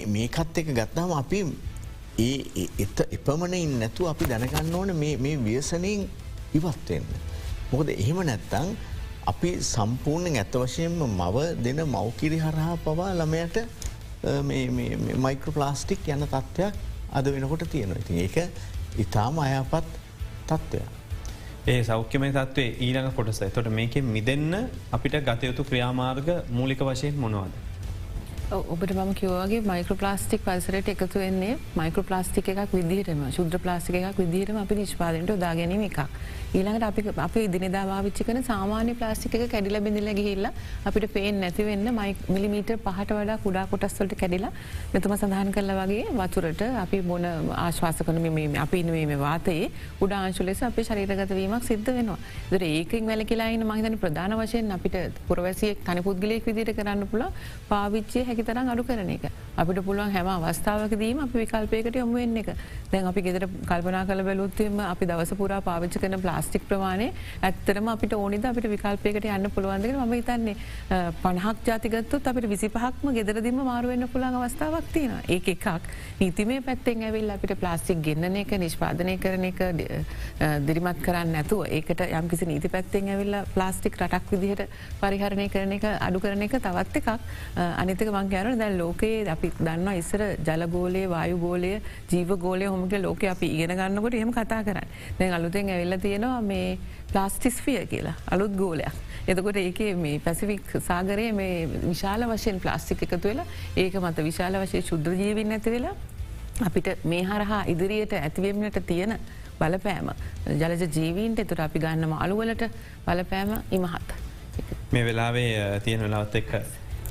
[0.07, 1.41] මේකත් එක ගත්තාම අපි
[2.19, 6.09] ඒ එත එපමණයින් නැතු අපි දැනගන්න ඕන මේ ව්‍යසනයෙන්
[6.55, 7.07] ඉවත්වෙන්න.
[7.73, 8.77] මොකද එහෙම නැත්තං
[9.27, 13.59] අපි සම්පූර්ණෙන් ඇත්ත වශයෙන්ම මව දෙන මවකිරි හරහා පවා ළමයට
[15.19, 16.75] මයික්‍රෝපලාස්ටික් යන තත්ත්වයක්
[17.13, 17.99] අද වෙනකොට තියෙනවා.
[17.99, 18.37] ඉතින් ඒක
[18.99, 20.02] ඉතාම අයපත්
[20.53, 20.83] තත්ත්වය.
[21.69, 24.55] ඒ සෞඛ්‍යමය තත්වේ ඊළඟ කොටස තොට මේක මිදන්න
[24.93, 27.72] අපිට ගතයුතු ක්‍රියාමාර්ග මූලික වශයෙන් මොනවාද.
[28.53, 34.19] ඔබට මම කිවගේ මයිකෝ ප්ලාස්ටික් පරිසරට එකතු වෙන්නේ මයිකෝ ප්ලාස්ටික් එකක් විදිහටම ශුද්‍ර ප්ලාස්ටික එකක්
[34.23, 36.01] විදිහටම අපි නිෂ්පාදනයට දාගැනීම එකක්.
[36.57, 40.49] ඊළඟට අපි අපි දිනදා භාවිච්චි කන සාමාන්‍ය ප්ලාස්ටික කැඩිල බිඳල ගිහිල්ල
[40.89, 44.53] අපිට පේෙන් නැතිවෙන්න මයි මිලිමීට පහට වඩා කුඩා කොටස්වලට කැඩිලා
[44.95, 47.25] මෙතුම සඳහන් කරල වගේ වතුරට අපි බොන
[47.65, 48.21] ආශ්වාස කන
[48.65, 49.71] අපි මේ වාතයේ
[50.05, 52.19] උඩාංශු ලෙස අප ශරීරගතවීමක් සිද්ධ වෙනවා.
[52.53, 55.01] දර ඒකින් වැල කියලායින්න මහිතන ප්‍රධාන වශයෙන් අපිට
[55.31, 57.27] පුරවැසියෙක් තනි පුද්ගලයෙක් විදිට කරන්න පුළ
[57.73, 59.27] පාවිච්චය හැකි තරම් අඩු කරන එක.
[59.57, 62.55] අපිට පුළුවන් හැම අවස්ථාවකදීම අපි විකල්පයකට යොමු වෙන්න එක.
[62.93, 67.09] දැන් අපි ගෙදර කල්පනා කළ බැලුත්තම අපි දවස පුරා පාවිච්ච කන ප්ලාස් ප්ලාස්ටික් ප්‍රමාණය
[67.43, 70.57] ඇත්තරම අපිට ඕනිද අපිට විකල්පයකට යන්න පුළුවන්දක ම හිතන්නේ.
[71.23, 75.67] පණහක් ජාතිගත්තුත් අපිට විසිපහක්ම ගෙදරදිම මාරුවෙන්න්න පුළන් අවස්ථාවක් තියෙන ඒ එකක්.
[76.21, 79.61] නීතිමේ පැත්තෙන් ඇවිල් අපිට ප්ලාස්ටික් ගෙන්න්න එක නිෂ්පාදනය කරන එක
[80.67, 84.67] දිරිමත් කරන්න ඇතුව ඒකට යම්කිසි නීති පැත්තෙන් ඇවිල්ල ප්ලාස්ටික් රටක් විදිහට
[85.01, 87.09] පරිහරණය කරන එක අඩු කරන එක තවත් එකක්.
[87.83, 91.75] අනිතක මංකෑන දැල් ලෝකයේ අපි දන්න ඉස්සර ජලගෝලය වායුගෝලය
[92.09, 96.41] ජීව ගෝලය හොමක ලෝක අපි ඉගෙන ගන්නකොට එහම කතා කරන්න දැන් අලුතෙන් ඇවිල්ල තියෙනවා තියෙනවා
[96.43, 96.79] මේ
[97.13, 98.95] ප්ලාස්ටිස්ෆිය කියලා අලුත් ගෝලයක්.
[99.27, 103.47] එතකොට ඒක මේ පැසිෆික් සාගරය මේ විශාල වශයෙන් ප්ලාස්ටික් එකතු වෙලා
[103.77, 105.95] ඒක මත විශාල වශය ශුද්‍ර ජීවින් ඇති වෙලා
[106.61, 109.17] අපිට මේ හරහා ඉදිරියට ඇතිවෙන්නට තියෙන
[109.61, 110.13] බලපෑම
[110.49, 112.69] ජලජ ජීවීන්ට එතුට අපි ගන්නම අලුවලට
[113.07, 114.15] බලපෑම ඉමහත්.
[114.93, 116.53] මේ වෙලාවේ තියෙන වෙලාවත් එක්ක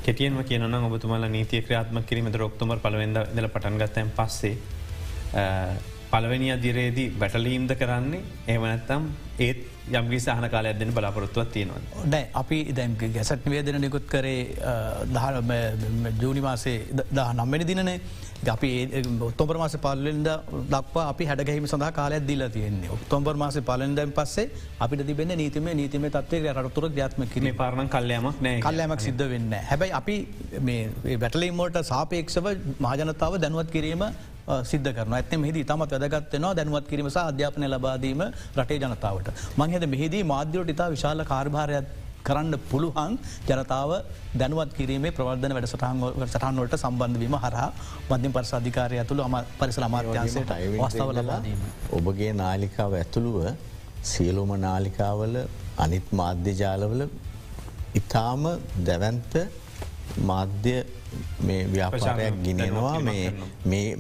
[0.06, 4.56] කෙටියන්ම කියනන ඔබතුමල නීතිය ක්‍රියාත්ම කිරීමට ඔක්තුමර් පලවෙද දල පටන්ගත්තයන් පස්සේ
[6.12, 8.24] පලවෙනි අදිරේදී වැටලීම්ද කරන්නේ?
[8.54, 9.06] එහමනැත්තම්
[9.46, 9.60] ඒත්
[10.00, 12.04] යම්ගි සහන කාල ඇදෙන බලාපොරොත්තුවත් තියෙනවා.
[12.14, 14.42] නෑ අපි දැම් ගැසට නිවේදන නිකුත් කරේ
[16.22, 16.76] ජූනි මාසේ
[17.16, 18.00] දහ නම්මනි දිනනේ.
[18.50, 18.70] අපි
[19.22, 20.28] ඔත්තොබර මාස පල්ලෙන්ද
[20.74, 22.90] දක්වා අපි හැඩගැහිම සඳහා කාලයක් දිල තියෙන්නේ.
[22.96, 27.56] ඔක්තොම්බර් මාස පලෙන්දැන් පස්සේ අපිට තිබෙන නීතිම නීතිම තත්වේ රතුර ්‍යාත්ම කිරීම.
[27.62, 30.16] පාරණ කල්යමක් නෑ කල්යමක් සිද්ධ වෙන්න හැබැයි අපි
[31.24, 32.52] වැටලීමෝට සාපේක්ෂව
[32.88, 34.04] මහජනතාව දැනුවත් කිරීම
[34.72, 38.22] සිද්ධ කරන ඇත මෙහිදී තමත් වැදගත්වනවා දැනුවත් කිරීම සහ අධ්‍යාපනය ලබාදීම
[38.60, 39.28] රටේ ජනතාවට.
[39.60, 41.86] මංහෙද මෙහිදී මාධ්‍යයට ඉතා විශාල කාර්භාරයක්
[42.28, 43.14] කරන්න පුළුවන්
[43.50, 43.92] ජනතාව
[44.42, 47.70] දැනුවත් කිරීමේ ප්‍රවර්ධන වැඩ සටහන්වලට සම්බන්ධවීම හරහා
[48.10, 51.60] මධ්‍යම පරිසාධිකාරය ඇතුළු අම පරිසල අමාර්යාන්සයට වස්ථාව ලබාදීම.
[51.98, 53.38] ඔබගේ නාලිකාව ඇතුළුව
[54.12, 55.36] සියලුම නාලිකාවල
[55.78, 57.02] අනිත් මාධ්‍ය ජාලවල
[57.96, 58.44] ඉතාම
[58.88, 59.34] දැවන්ත
[60.30, 60.78] මාධ්‍ය
[61.48, 62.96] මේ ව්‍යාපාරයක් ගිනනවා.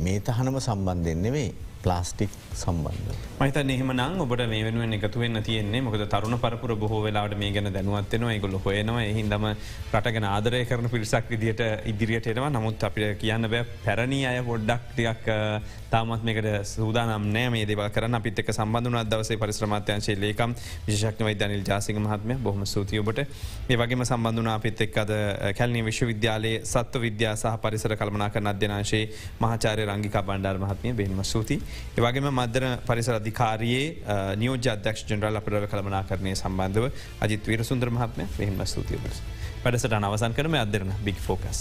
[0.05, 1.51] මේ තහනම සම්බන්ධයෙන් නෙවෙයි
[1.83, 3.11] ප්ලාස්ටික් සම්බන්ධ.
[3.39, 5.81] මහිත එහෙම නම් ඔබට මේ වෙනුවෙන් එකතු වෙන්න තියෙන්නේ.
[5.81, 9.03] මොකද තරුණ පරපුර බොහෝ වෙලාට මේ ගැන දැනුවත්වෙනවා ඒගොල්ල හොයනවා.
[9.03, 9.45] එහින්දම
[9.93, 12.49] රටගෙන ආදරය කරන පිරිසක් විදිට ඉදිරියට එනවා.
[12.49, 15.25] නමුත් අපිට කියන්න බෑ පැරණි අය පොඩ්ඩක් ටියක්
[15.91, 20.55] තාමත් මේකට සූදානම් නෑ මේ දේව කරන අපිත් එක සම්බඳධන අදවසේ පරිශ්‍රමාත්‍යංශේ ලේකම්
[20.87, 25.11] විශක්න වෛදනිල් ජාසික මහත්මය බොහම සූතියඔබට ඒ වගේම සම්බඳධන අපිත් එක් අද
[25.57, 29.05] කැල්නි විශ්වවිද්‍යාලයේ සත්ව විද්‍යා සහ පරිසර කල්මනා කර අධ්‍යනාශයේ
[29.41, 30.93] මහාචාරය රංගික බණ්ඩාර් මහත්මය.
[30.93, 31.61] බෙන්ම සූති
[31.93, 33.85] ඒවගේම මධ්‍යන පරිසර අධිකාරයේ
[34.37, 36.91] නියෝජ අධ්‍යක්ෂ ජනරල් අපරව කළමනා කරණය සම්බන්ධව
[37.21, 41.59] අජිත් වීර සුන්ද්‍ර මහත්මය පෙහිම ස්තුතිය පට වැඩසට අනවසන් කරම අදරන බික් ෆෝකස්.